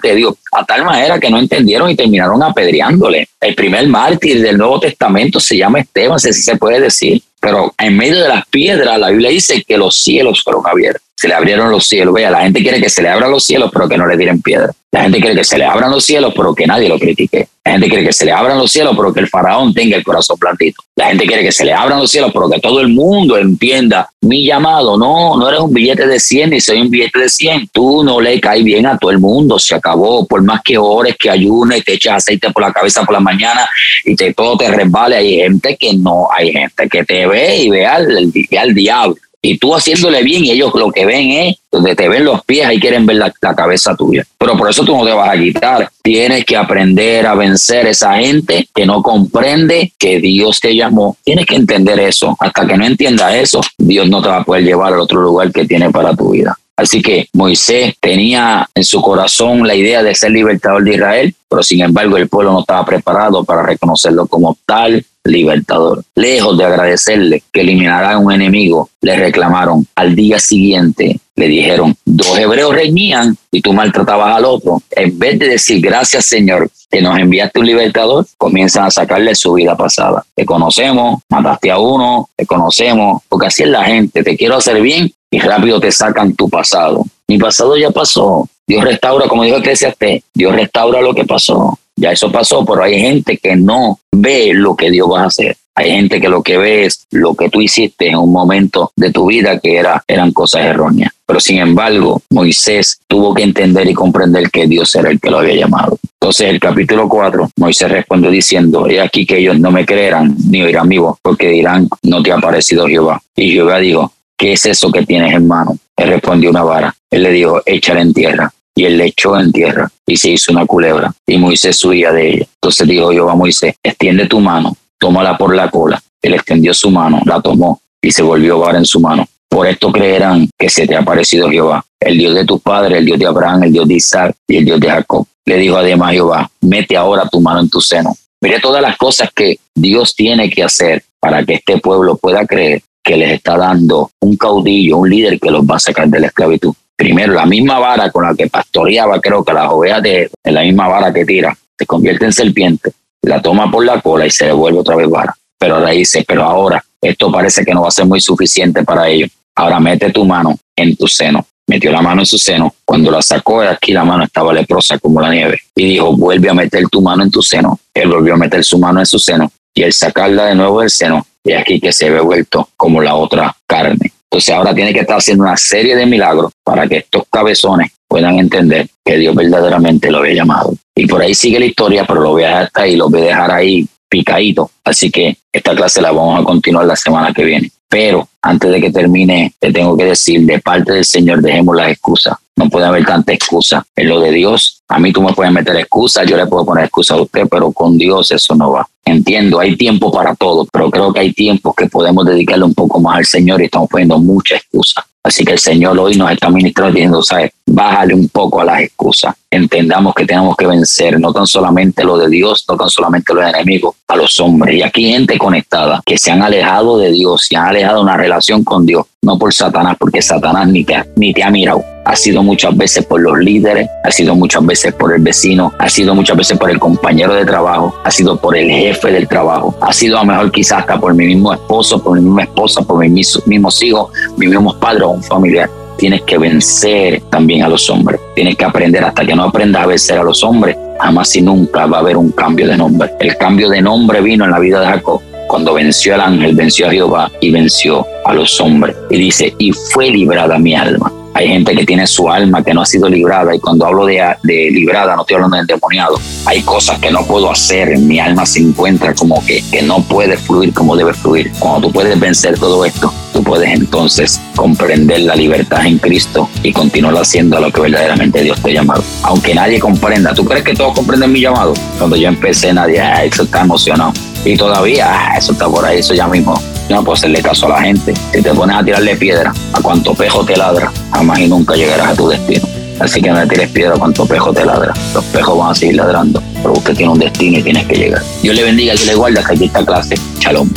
a 0.53 0.65
tal 0.65 0.85
manera 0.85 1.19
que 1.19 1.31
no 1.31 1.39
entendieron 1.39 1.91
y 1.91 1.97
terminaron 1.97 2.43
apedreándole. 2.43 3.29
El 3.41 3.55
primer 3.55 3.87
mártir 3.89 4.41
del 4.43 4.59
Nuevo 4.59 4.81
Testamento 4.81 5.41
se 5.41 5.57
llama 5.57 5.81
Esteban, 5.81 6.19
si 6.19 6.33
se 6.33 6.57
puede 6.57 6.81
decir, 6.81 7.23
pero 7.41 7.73
en 7.79 7.97
medio 7.97 8.23
de 8.23 8.29
las 8.29 8.47
piedras 8.47 8.99
la 8.99 9.11
Biblia 9.11 9.31
dice 9.31 9.63
que 9.67 9.77
los 9.77 9.97
cielos 9.97 10.43
fueron 10.43 10.67
abiertos 10.67 11.08
se 11.19 11.27
le 11.27 11.35
abrieron 11.35 11.69
los 11.73 11.85
cielos. 11.85 12.15
Vea, 12.15 12.31
la 12.31 12.43
gente 12.43 12.63
quiere 12.63 12.81
que 12.81 12.89
se 12.89 13.03
le 13.03 13.09
abran 13.09 13.33
los 13.33 13.43
cielos, 13.43 13.73
pero 13.73 13.89
que 13.89 13.99
no 13.99 14.07
le 14.07 14.17
tiren 14.17 14.41
piedra. 14.41 14.71
La 14.93 15.03
gente 15.03 15.21
quiere 15.21 15.35
que 15.35 15.43
se 15.43 15.59
le 15.59 15.65
abran 15.65 15.91
los 15.91 16.05
cielos, 16.05 16.33
pero 16.35 16.55
que 16.55 16.65
nadie 16.65 16.89
lo 16.89 16.97
critique. 16.97 17.49
La 17.65 17.73
gente 17.73 17.89
quiere 17.89 18.05
que 18.05 18.13
se 18.13 18.25
le 18.25 18.31
abran 18.31 18.57
los 18.57 18.71
cielos, 18.71 18.95
pero 18.97 19.13
que 19.13 19.19
el 19.19 19.29
faraón 19.29 19.75
tenga 19.75 19.97
el 19.97 20.05
corazón 20.05 20.39
plantito. 20.39 20.81
La 20.95 21.09
gente 21.09 21.27
quiere 21.27 21.43
que 21.43 21.51
se 21.51 21.65
le 21.65 21.75
abran 21.75 21.99
los 21.99 22.09
cielos, 22.09 22.31
pero 22.33 22.49
que 22.49 22.61
todo 22.61 22.81
el 22.81 22.87
mundo 22.87 23.37
entienda 23.37 24.09
mi 24.21 24.47
llamado. 24.47 24.97
No, 24.97 25.37
no 25.37 25.49
eres 25.49 25.59
un 25.59 25.75
billete 25.75 26.07
de 26.07 26.21
100 26.21 26.51
ni 26.51 26.61
soy 26.61 26.83
un 26.83 26.89
billete 26.89 27.19
de 27.19 27.29
100. 27.29 27.71
Tú 27.73 28.05
no 28.05 28.21
le 28.21 28.41
caes 28.41 28.63
bien 28.63 28.87
a 28.87 28.97
todo 28.97 29.11
el 29.11 29.19
mundo. 29.19 29.59
Se 29.59 29.75
acabó. 29.75 30.25
Por 30.25 30.45
más 30.45 30.63
que 30.63 30.79
ores, 30.79 31.17
que 31.19 31.31
ayunes, 31.31 31.85
te 31.85 31.95
echas 31.95 32.19
aceite 32.19 32.53
por 32.53 32.63
la 32.63 32.73
cabeza 32.73 33.03
por 33.03 33.15
la 33.15 33.21
mañana 33.21 33.69
y 34.05 34.15
te, 34.15 34.33
todo 34.33 34.57
te 34.57 34.69
resbale. 34.69 35.17
Hay 35.17 35.35
gente 35.39 35.77
que 35.77 35.95
no, 35.95 36.29
hay 36.31 36.53
gente 36.53 36.89
que 36.89 37.05
te 37.05 37.27
ve 37.27 37.57
y 37.57 37.71
ve 37.71 37.85
al, 37.85 38.33
ve 38.33 38.59
al 38.59 38.73
diablo 38.73 39.17
y 39.40 39.59
tú 39.59 39.74
haciéndole 39.74 40.22
bien 40.22 40.44
y 40.44 40.51
ellos 40.51 40.72
lo 40.74 40.90
que 40.90 41.07
ven 41.07 41.31
es 41.31 41.57
donde 41.70 41.94
te 41.94 42.09
ven 42.09 42.24
los 42.24 42.44
pies 42.44 42.66
y 42.72 42.81
quieren 42.81 43.07
ver 43.07 43.16
la, 43.16 43.31
cabeza 43.31 43.94
tuya. 43.94 44.24
Pero 44.37 44.57
por 44.57 44.68
eso 44.68 44.85
tú 44.85 44.96
no 44.96 45.05
te 45.05 45.12
vas 45.12 45.31
a 45.31 45.38
quitar. 45.38 45.90
Tienes 46.03 46.44
que 46.44 46.57
aprender 46.57 47.27
a 47.27 47.35
vencer 47.35 47.87
esa 47.87 48.14
gente 48.16 48.68
que 48.74 48.87
no 48.87 49.03
comprende 49.03 49.92
que 49.98 50.18
Dios 50.18 50.61
te 50.61 50.74
llamó. 50.74 51.16
Tienes 51.22 51.46
que 51.46 51.57
entender 51.57 52.01
eso. 52.01 52.37
Hasta 52.40 52.66
que 52.66 52.77
no 52.77 52.85
entiendas 52.85 53.35
eso, 53.35 53.61
Dios 53.77 54.09
no 54.09 54.22
te 54.22 54.29
va 54.29 54.38
a 54.38 54.44
poder 54.44 54.64
llevar 54.64 54.92
al 54.92 55.01
otro 55.01 55.20
lugar 55.20 55.53
que 55.53 55.66
tiene 55.66 55.90
para 55.90 56.14
tu 56.16 56.31
vida. 56.31 56.59
Así 56.79 57.03
que 57.03 57.27
Moisés 57.33 57.95
tenía 58.01 58.71
en 58.73 58.85
su 58.85 59.03
corazón 59.03 59.67
la 59.67 59.75
idea 59.75 60.01
de 60.05 60.14
ser 60.14 60.31
libertador 60.31 60.85
de 60.85 60.95
Israel, 60.95 61.35
pero 61.49 61.61
sin 61.64 61.83
embargo 61.83 62.17
el 62.17 62.29
pueblo 62.29 62.53
no 62.53 62.61
estaba 62.61 62.85
preparado 62.87 63.43
para 63.43 63.64
reconocerlo 63.64 64.29
como 64.29 64.57
tal 64.64 65.05
libertador. 65.25 66.05
Lejos 66.14 66.57
de 66.57 66.64
agradecerle 66.64 67.43
que 67.53 67.62
eliminara 67.62 68.12
a 68.12 68.19
un 68.19 68.31
enemigo, 68.31 68.91
le 69.01 69.17
reclamaron. 69.17 69.88
Al 69.97 70.14
día 70.14 70.38
siguiente 70.38 71.19
le 71.35 71.49
dijeron, 71.49 71.97
dos 72.05 72.38
hebreos 72.38 72.73
reñían 72.73 73.37
y 73.51 73.61
tú 73.61 73.73
maltratabas 73.73 74.37
al 74.37 74.45
otro. 74.45 74.81
En 74.93 75.19
vez 75.19 75.37
de 75.37 75.49
decir 75.49 75.81
gracias 75.81 76.27
Señor 76.27 76.71
que 76.88 77.03
nos 77.03 77.19
enviaste 77.19 77.59
un 77.59 77.67
libertador, 77.67 78.25
comienzan 78.37 78.85
a 78.85 78.91
sacarle 78.93 79.35
su 79.35 79.53
vida 79.55 79.77
pasada. 79.77 80.25
Te 80.33 80.45
conocemos, 80.45 81.23
mataste 81.29 81.73
a 81.73 81.79
uno, 81.79 82.31
te 82.37 82.47
conocemos, 82.47 83.23
porque 83.29 83.49
así 83.49 83.64
es 83.64 83.69
la 83.69 83.85
gente, 83.85 84.23
te 84.23 84.37
quiero 84.37 84.57
hacer 84.57 84.81
bien 84.81 85.12
y 85.31 85.38
rápido 85.38 85.81
te 85.81 85.93
sacan 85.93 86.35
tu 86.35 86.49
pasado. 86.49 87.05
Mi 87.27 87.38
pasado 87.38 87.77
ya 87.77 87.91
pasó. 87.91 88.49
Dios 88.67 88.85
restaura, 88.85 89.29
como 89.29 89.45
dijo 89.45 89.57
Eclesiastes, 89.57 90.23
Dios 90.35 90.55
restaura 90.55 91.01
lo 91.01 91.14
que 91.14 91.25
pasó. 91.25 91.79
Ya 91.97 92.12
eso 92.12 92.31
pasó, 92.31 92.64
pero 92.64 92.83
hay 92.83 93.01
gente 93.01 93.38
que 93.38 93.57
no 93.57 93.99
ve 94.12 94.53
lo 94.55 94.77
que 94.77 94.91
Dios 94.91 95.09
va 95.11 95.23
a 95.23 95.27
hacer. 95.27 95.57
Hay 95.75 95.91
gente 95.93 96.21
que 96.21 96.29
lo 96.29 96.43
que 96.43 96.59
ve 96.59 96.87
es 96.87 97.07
lo 97.12 97.35
que 97.35 97.49
tú 97.51 97.61
hiciste 97.61 98.09
en 98.09 98.17
un 98.17 98.33
momento 98.33 98.91
de 98.97 99.12
tu 99.12 99.27
vida 99.27 99.61
que 99.61 99.77
era, 99.77 100.03
eran 100.09 100.33
cosas 100.33 100.62
erróneas. 100.64 101.12
Pero 101.25 101.38
sin 101.38 101.59
embargo, 101.59 102.21
Moisés 102.31 102.99
tuvo 103.07 103.33
que 103.33 103.45
entender 103.45 103.88
y 103.88 103.95
comprender 103.95 104.51
que 104.51 104.67
Dios 104.67 104.93
era 104.97 105.11
el 105.11 105.21
que 105.21 105.31
lo 105.31 105.38
había 105.38 105.55
llamado. 105.55 105.99
Entonces, 106.21 106.49
el 106.49 106.59
capítulo 106.59 107.09
4, 107.09 107.51
Moisés 107.59 107.91
respondió 107.91 108.31
diciendo, 108.31 108.88
he 108.88 109.01
aquí 109.01 109.25
que 109.25 109.38
ellos 109.38 109.61
no 109.61 109.71
me 109.71 109.87
creerán 109.87 110.35
ni 110.51 110.62
oirán 110.62 110.88
mi 110.88 110.99
voz, 110.99 111.17
porque 111.23 111.49
dirán, 111.49 111.88
no 112.03 112.23
te 112.23 112.33
ha 112.33 112.38
parecido 112.38 112.88
Jehová. 112.88 113.23
Y 113.37 113.53
Jehová 113.53 113.79
dijo, 113.79 114.12
¿qué 114.38 114.53
es 114.53 114.64
eso 114.64 114.90
que 114.90 115.05
tienes 115.05 115.35
en 115.35 115.46
mano? 115.46 115.77
Él 115.96 116.09
respondió 116.09 116.48
una 116.48 116.62
vara. 116.62 116.94
Él 117.11 117.24
le 117.24 117.33
dijo, 117.33 117.61
échale 117.66 118.01
en 118.01 118.14
tierra. 118.14 118.51
Y 118.74 118.85
él 118.85 118.96
le 118.96 119.07
echó 119.07 119.38
en 119.38 119.51
tierra 119.51 119.90
y 120.07 120.16
se 120.16 120.31
hizo 120.31 120.53
una 120.53 120.64
culebra. 120.64 121.12
Y 121.27 121.37
Moisés 121.37 121.77
subía 121.77 122.12
de 122.12 122.31
ella. 122.31 122.46
Entonces 122.55 122.87
dijo 122.87 123.11
Jehová 123.11 123.33
a 123.33 123.35
Moisés, 123.35 123.74
extiende 123.83 124.27
tu 124.27 124.38
mano, 124.38 124.77
tómala 124.98 125.37
por 125.37 125.53
la 125.55 125.68
cola. 125.68 126.01
Él 126.22 126.35
extendió 126.35 126.72
su 126.72 126.88
mano, 126.88 127.20
la 127.27 127.40
tomó 127.40 127.81
y 128.01 128.12
se 128.12 128.22
volvió 128.22 128.61
vara 128.61 128.79
en 128.79 128.85
su 128.85 129.01
mano. 129.01 129.27
Por 129.48 129.66
esto 129.66 129.90
creerán 129.90 130.48
que 130.57 130.68
se 130.68 130.87
te 130.87 130.94
ha 130.94 131.03
parecido 131.03 131.51
Jehová, 131.51 131.85
el 131.98 132.18
Dios 132.18 132.37
de 132.37 132.44
tu 132.44 132.61
padre, 132.61 132.98
el 132.98 133.05
Dios 133.05 133.18
de 133.18 133.27
Abraham, 133.27 133.64
el 133.64 133.72
Dios 133.72 133.88
de 133.88 133.94
Isaac 133.94 134.37
y 134.46 134.59
el 134.59 134.64
Dios 134.64 134.79
de 134.79 134.90
Jacob. 134.90 135.27
Le 135.44 135.57
dijo 135.57 135.77
además 135.77 136.12
Jehová, 136.12 136.48
mete 136.61 136.96
ahora 136.96 137.29
tu 137.29 137.40
mano 137.40 137.61
en 137.61 137.70
tu 137.70 137.81
seno. 137.81 138.14
Mire 138.40 138.61
todas 138.61 138.81
las 138.81 138.96
cosas 138.96 139.31
que 139.35 139.59
Dios 139.74 140.14
tiene 140.14 140.48
que 140.51 140.62
hacer 140.62 141.03
para 141.18 141.44
que 141.44 141.55
este 141.55 141.79
pueblo 141.79 142.16
pueda 142.16 142.46
creer 142.46 142.83
que 143.09 143.16
les 143.16 143.33
está 143.33 143.57
dando 143.57 144.11
un 144.21 144.37
caudillo, 144.37 144.99
un 144.99 145.09
líder 145.09 145.40
que 145.40 145.51
los 145.51 145.64
va 145.64 145.77
a 145.77 145.79
sacar 145.79 146.09
de 146.09 146.21
la 146.21 146.27
esclavitud. 146.27 146.75
Primero, 146.94 147.33
la 147.33 147.47
misma 147.47 147.79
vara 147.79 148.11
con 148.11 148.23
la 148.23 148.35
que 148.35 148.49
pastoreaba, 148.49 149.18
creo 149.18 149.42
que 149.42 149.55
las 149.55 149.73
ovejas 149.73 150.03
de, 150.03 150.31
la 150.44 150.61
misma 150.61 150.88
vara 150.88 151.11
que 151.11 151.25
tira, 151.25 151.57
se 151.79 151.87
convierte 151.87 152.27
en 152.27 152.35
serpiente, 152.35 152.92
la 153.23 153.40
toma 153.40 153.71
por 153.71 153.83
la 153.87 154.03
cola 154.03 154.27
y 154.27 154.31
se 154.31 154.44
devuelve 154.44 154.81
otra 154.81 154.94
vez 154.94 155.09
vara. 155.09 155.35
Pero 155.59 155.77
ahora 155.77 155.90
dice, 155.90 156.23
pero 156.29 156.44
ahora 156.44 156.85
esto 157.01 157.33
parece 157.33 157.64
que 157.64 157.73
no 157.73 157.81
va 157.81 157.88
a 157.88 157.92
ser 157.92 158.05
muy 158.05 158.21
suficiente 158.21 158.85
para 158.85 159.09
ellos. 159.09 159.31
Ahora 159.57 159.81
mete 159.81 160.11
tu 160.11 160.27
mano 160.27 160.59
en 160.77 160.94
tu 160.94 161.09
seno. 161.09 161.47
Metió 161.66 161.90
la 161.90 162.03
mano 162.03 162.21
en 162.21 162.27
su 162.27 162.37
seno. 162.37 162.75
Cuando 162.85 163.11
la 163.11 163.23
sacó 163.23 163.62
de 163.62 163.68
aquí, 163.68 163.92
la 163.92 164.05
mano 164.05 164.25
estaba 164.25 164.53
leprosa 164.53 164.99
como 164.99 165.21
la 165.21 165.31
nieve. 165.31 165.61
Y 165.75 165.92
dijo, 165.92 166.14
vuelve 166.14 166.51
a 166.51 166.55
meter 166.55 166.87
tu 166.90 167.01
mano 167.01 167.23
en 167.23 167.31
tu 167.31 167.40
seno. 167.40 167.79
Él 167.94 168.11
volvió 168.11 168.35
a 168.35 168.37
meter 168.37 168.62
su 168.64 168.79
mano 168.79 169.01
en 169.01 169.07
su 169.07 169.18
seno. 169.18 169.51
Y 169.75 169.83
al 169.83 169.92
sacarla 169.92 170.47
de 170.47 170.55
nuevo 170.55 170.81
del 170.81 170.90
seno, 170.90 171.27
y 171.44 171.53
aquí 171.53 171.81
que 171.81 171.92
se 171.92 172.11
ve 172.11 172.20
vuelto 172.20 172.68
como 172.77 173.01
la 173.01 173.14
otra 173.14 173.55
carne. 173.66 174.12
Entonces 174.31 174.55
ahora 174.55 174.74
tiene 174.74 174.92
que 174.92 175.01
estar 175.01 175.16
haciendo 175.16 175.44
una 175.44 175.57
serie 175.57 175.96
de 175.96 176.05
milagros 176.05 176.53
para 176.62 176.87
que 176.87 176.98
estos 176.98 177.24
cabezones 177.31 177.92
puedan 178.07 178.38
entender 178.38 178.88
que 179.05 179.16
Dios 179.16 179.35
verdaderamente 179.35 180.11
lo 180.11 180.18
había 180.18 180.35
llamado. 180.35 180.74
Y 180.94 181.07
por 181.07 181.22
ahí 181.22 181.35
sigue 181.35 181.59
la 181.59 181.66
historia, 181.66 182.05
pero 182.07 182.20
lo 182.20 182.33
voy 182.33 182.42
a 182.44 182.48
dejar 182.48 182.62
hasta 182.64 182.83
ahí, 182.83 182.96
lo 182.96 183.09
voy 183.09 183.22
a 183.22 183.24
dejar 183.24 183.51
ahí 183.51 183.88
picadito. 184.09 184.70
Así 184.85 185.11
que 185.11 185.37
esta 185.53 185.74
clase 185.74 186.03
la 186.03 186.12
vamos 186.12 186.40
a 186.40 186.44
continuar 186.44 186.87
la 186.87 186.96
semana 186.96 187.33
que 187.33 187.44
viene. 187.44 187.70
Pero 187.88 188.29
antes 188.42 188.70
de 188.70 188.81
que 188.81 188.90
termine, 188.90 189.55
te 189.59 189.72
tengo 189.72 189.96
que 189.96 190.05
decir, 190.05 190.44
de 190.44 190.59
parte 190.59 190.92
del 190.92 191.05
Señor, 191.05 191.40
dejemos 191.40 191.74
las 191.74 191.90
excusas. 191.90 192.37
No 192.57 192.68
puede 192.68 192.87
haber 192.87 193.05
tanta 193.07 193.33
excusa. 193.33 193.87
En 193.94 194.09
lo 194.09 194.20
de 194.20 194.33
Dios, 194.33 194.83
a 194.88 194.98
mí 194.98 195.12
tú 195.12 195.22
me 195.22 195.33
puedes 195.33 195.53
meter 195.53 195.77
excusas, 195.77 196.27
yo 196.27 196.37
le 196.37 196.46
puedo 196.46 196.66
poner 196.66 196.85
excusas 196.85 197.18
a 197.18 197.22
usted, 197.22 197.46
pero 197.48 197.72
con 197.72 197.96
Dios 197.96 198.31
eso 198.31 198.55
no 198.55 198.72
va. 198.72 198.88
Entiendo, 199.05 199.61
hay 199.61 199.77
tiempo 199.77 200.11
para 200.11 200.35
todo, 200.35 200.66
pero 200.70 200.90
creo 200.90 201.12
que 201.12 201.20
hay 201.20 201.33
tiempos 201.33 201.74
que 201.74 201.87
podemos 201.87 202.27
dedicarle 202.27 202.64
un 202.64 202.74
poco 202.74 203.01
más 203.01 203.18
al 203.18 203.24
Señor 203.24 203.62
y 203.62 203.66
estamos 203.66 203.88
poniendo 203.88 204.18
mucha 204.18 204.57
excusa. 204.57 205.07
Así 205.22 205.44
que 205.44 205.53
el 205.53 205.59
Señor 205.59 205.98
hoy 205.98 206.16
nos 206.16 206.31
está 206.31 206.48
ministrando 206.48 206.94
diciendo, 206.94 207.22
¿sabes? 207.22 207.51
Bájale 207.66 208.14
un 208.14 208.29
poco 208.29 208.61
a 208.62 208.64
las 208.64 208.81
excusas. 208.81 209.35
Entendamos 209.51 210.14
que 210.14 210.24
tenemos 210.24 210.57
que 210.57 210.66
vencer 210.66 211.20
no 211.20 211.33
tan 211.33 211.46
solamente 211.46 212.03
lo 212.03 212.16
de 212.16 212.29
Dios, 212.31 212.64
no 212.68 212.77
tan 212.77 212.88
solamente 212.88 213.35
los 213.35 213.44
enemigos, 213.44 213.96
a 214.07 214.16
los 214.16 214.40
hombres. 214.40 214.77
Y 214.77 214.83
aquí 214.83 215.11
gente 215.11 215.37
conectada 215.37 216.03
que 216.07 216.16
se 216.16 216.31
han 216.31 216.42
alejado 216.42 216.98
de 216.98 217.12
Dios, 217.12 217.44
se 217.46 217.57
han 217.57 217.66
alejado 217.66 217.78
de 217.87 218.01
una 218.01 218.17
relación 218.17 218.64
con 218.64 218.85
Dios, 218.85 219.07
no 219.23 219.38
por 219.38 219.53
Satanás, 219.53 219.97
porque 219.99 220.21
Satanás 220.21 220.69
ni 220.69 220.85
te, 220.85 221.05
ni 221.17 221.33
te 221.33 221.43
ha 221.43 221.51
mirado. 221.51 221.83
Ha 222.05 222.17
sido 222.17 222.43
muchas 222.43 222.77
veces 222.77 223.05
por 223.05 223.21
los 223.21 223.38
líderes, 223.38 223.88
ha 224.03 224.11
sido 224.11 224.35
muchas 224.35 224.64
veces 224.64 224.95
por 224.95 225.12
el 225.12 225.23
vecino, 225.23 225.73
ha 225.79 225.88
sido 225.88 226.14
muchas 226.14 226.37
veces 226.37 226.59
por 226.59 226.71
el 226.71 226.79
compañero 226.79 227.35
de 227.35 227.45
trabajo, 227.45 227.95
ha 228.03 228.11
sido 228.11 228.41
por 228.41 228.57
el 228.57 228.71
jefe 228.71 229.12
del 229.12 229.29
trabajo, 229.29 229.77
ha 229.81 229.93
sido 229.93 230.17
a 230.19 230.21
lo 230.21 230.33
mejor 230.33 230.51
quizás 230.51 230.81
hasta 230.81 230.99
por 230.99 231.14
mi 231.14 231.27
mismo 231.27 231.53
esposo, 231.53 232.03
por 232.03 232.19
mi 232.19 232.25
misma 232.25 232.45
esposa, 232.45 232.81
por 232.83 232.99
mis 233.07 233.47
mismos 233.47 233.83
hijos, 233.83 234.11
mis 234.37 234.49
mismos 234.49 234.77
padres 234.77 235.03
o 235.03 235.11
un 235.11 235.23
familiar 235.23 235.69
tienes 235.99 236.23
que 236.23 236.38
vencer 236.38 237.21
también 237.29 237.64
a 237.64 237.69
los 237.69 237.91
hombres. 237.91 238.21
Tienes 238.35 238.57
que 238.57 238.64
aprender 238.64 239.05
hasta 239.05 239.27
que 239.27 239.35
no 239.35 239.43
aprendas 239.43 239.83
a 239.83 239.87
vencer 239.87 240.19
a 240.19 240.23
los 240.23 240.43
hombres, 240.45 240.77
jamás 240.99 241.35
y 241.37 241.43
nunca 241.43 241.87
va 241.87 241.99
a 241.99 242.01
haber 242.01 242.17
un 242.17 242.31
cambio 242.31 242.69
de 242.69 242.77
nombre. 242.77 243.11
El 243.21 243.37
cambio 243.37 243.69
de 243.69 243.83
nombre 243.83 244.21
vino 244.23 244.45
en 244.45 244.53
la 244.53 244.61
vida 244.61 244.81
de 244.81 244.87
Jacob 244.87 245.21
cuando 245.49 245.75
venció 245.75 246.15
al 246.15 246.21
ángel, 246.21 246.55
venció 246.55 246.87
a 246.87 246.91
Jehová 246.91 247.33
y 247.41 247.51
venció 247.51 248.07
a 248.25 248.35
los 248.35 248.61
hombres. 248.61 248.95
Y 249.11 249.19
dice, 249.19 249.55
y 249.59 249.73
fue 249.73 250.11
librada 250.11 250.59
mi 250.59 250.75
alma. 250.75 251.11
Hay 251.35 251.49
gente 251.49 251.75
que 251.75 251.87
tiene 251.87 252.07
su 252.07 252.29
alma 252.29 252.63
que 252.63 252.75
no 252.75 252.83
ha 252.83 252.87
sido 252.87 253.09
librada 253.09 253.55
y 253.55 253.61
cuando 253.61 253.87
hablo 253.87 254.07
de, 254.07 254.21
de 254.43 254.71
librada 254.71 255.15
no 255.15 255.23
estoy 255.23 255.37
hablando 255.37 255.57
de 255.57 255.61
endemoniado. 255.63 256.21
Hay 256.47 256.63
cosas 256.63 256.99
que 256.99 257.11
no 257.11 257.25
puedo 257.25 257.51
hacer, 257.51 257.97
mi 257.99 258.19
alma 258.19 258.45
se 258.45 258.61
encuentra 258.61 259.15
como 259.15 259.45
que, 259.47 259.63
que 259.71 259.83
no 259.83 260.03
puede 260.03 260.37
fluir 260.37 260.73
como 260.75 260.97
debe 260.97 261.15
fluir. 261.15 261.51
Cuando 261.59 261.89
tú 261.89 261.93
puedes 261.93 262.19
vencer 262.19 262.59
todo 262.59 262.85
esto, 262.85 263.13
tú 263.33 263.43
puedes 263.43 263.71
entonces 263.71 264.41
comprender 264.57 265.21
la 265.21 265.35
libertad 265.35 265.87
en 265.87 265.99
Cristo 265.99 266.49
y 266.62 266.73
continuar 266.73 267.17
haciendo 267.17 267.61
lo 267.61 267.71
que 267.73 267.81
verdaderamente 267.81 268.43
Dios 268.43 268.61
te 268.61 268.71
ha 268.71 268.75
llamado. 268.75 269.03
Aunque 269.23 269.55
nadie 269.55 269.79
comprenda, 269.79 270.35
¿tú 270.35 270.45
crees 270.45 270.64
que 270.64 270.75
todos 270.75 270.95
comprenden 270.95 271.33
mi 271.33 271.41
llamado? 271.41 271.75
Cuando 271.99 272.17
yo 272.17 272.29
empecé 272.29 272.73
nadie, 272.73 273.01
ah, 273.01 273.25
eso 273.25 273.43
está 273.45 273.62
emocionado. 273.62 274.12
Y 274.45 274.57
todavía, 274.57 275.07
ah, 275.11 275.38
eso 275.38 275.53
está 275.53 275.69
por 275.69 275.85
ahí, 275.85 275.99
eso 275.99 276.14
ya 276.14 276.27
mismo 276.27 276.59
no 276.95 277.05
puedo 277.05 277.14
hacerle 277.14 277.43
caso 277.43 277.67
a 277.67 277.71
la 277.71 277.81
gente. 277.83 278.14
Si 278.33 278.43
te 278.43 278.55
pones 278.55 278.77
a 278.77 278.85
tirarle 278.85 279.17
piedra 279.17 279.53
a 279.73 279.81
cuanto 279.81 280.14
pejo 280.14 280.45
te 280.45 280.57
ladra, 280.57 280.91
jamás 281.12 281.38
y 281.41 281.49
nunca 281.49 281.75
llegarás 281.75 282.09
a 282.09 282.14
tu 282.14 282.29
destino. 282.29 282.67
Así 283.01 283.23
que 283.23 283.31
no 283.31 283.38
le 283.41 283.47
tires 283.47 283.71
piedra 283.71 283.95
a 283.95 283.99
cuanto 283.99 284.27
pejo 284.27 284.53
te 284.53 284.64
ladra. 284.64 284.93
Los 285.14 285.25
pejos 285.27 285.57
van 285.57 285.71
a 285.71 285.75
seguir 285.75 285.97
ladrando, 285.97 286.43
pero 286.62 286.73
usted 286.73 286.95
tiene 286.95 287.12
un 287.12 287.19
destino 287.19 287.59
y 287.59 287.62
tienes 287.62 287.87
que 287.87 287.97
llegar. 287.97 288.23
Dios 288.43 288.57
le 288.57 288.64
bendiga, 288.64 288.95
y 288.95 289.07
le 289.07 289.14
guarda 289.14 289.45
que 289.45 289.55
aquí 289.55 289.64
está 289.64 289.85
clase. 289.85 290.17
Shalom. 290.41 290.69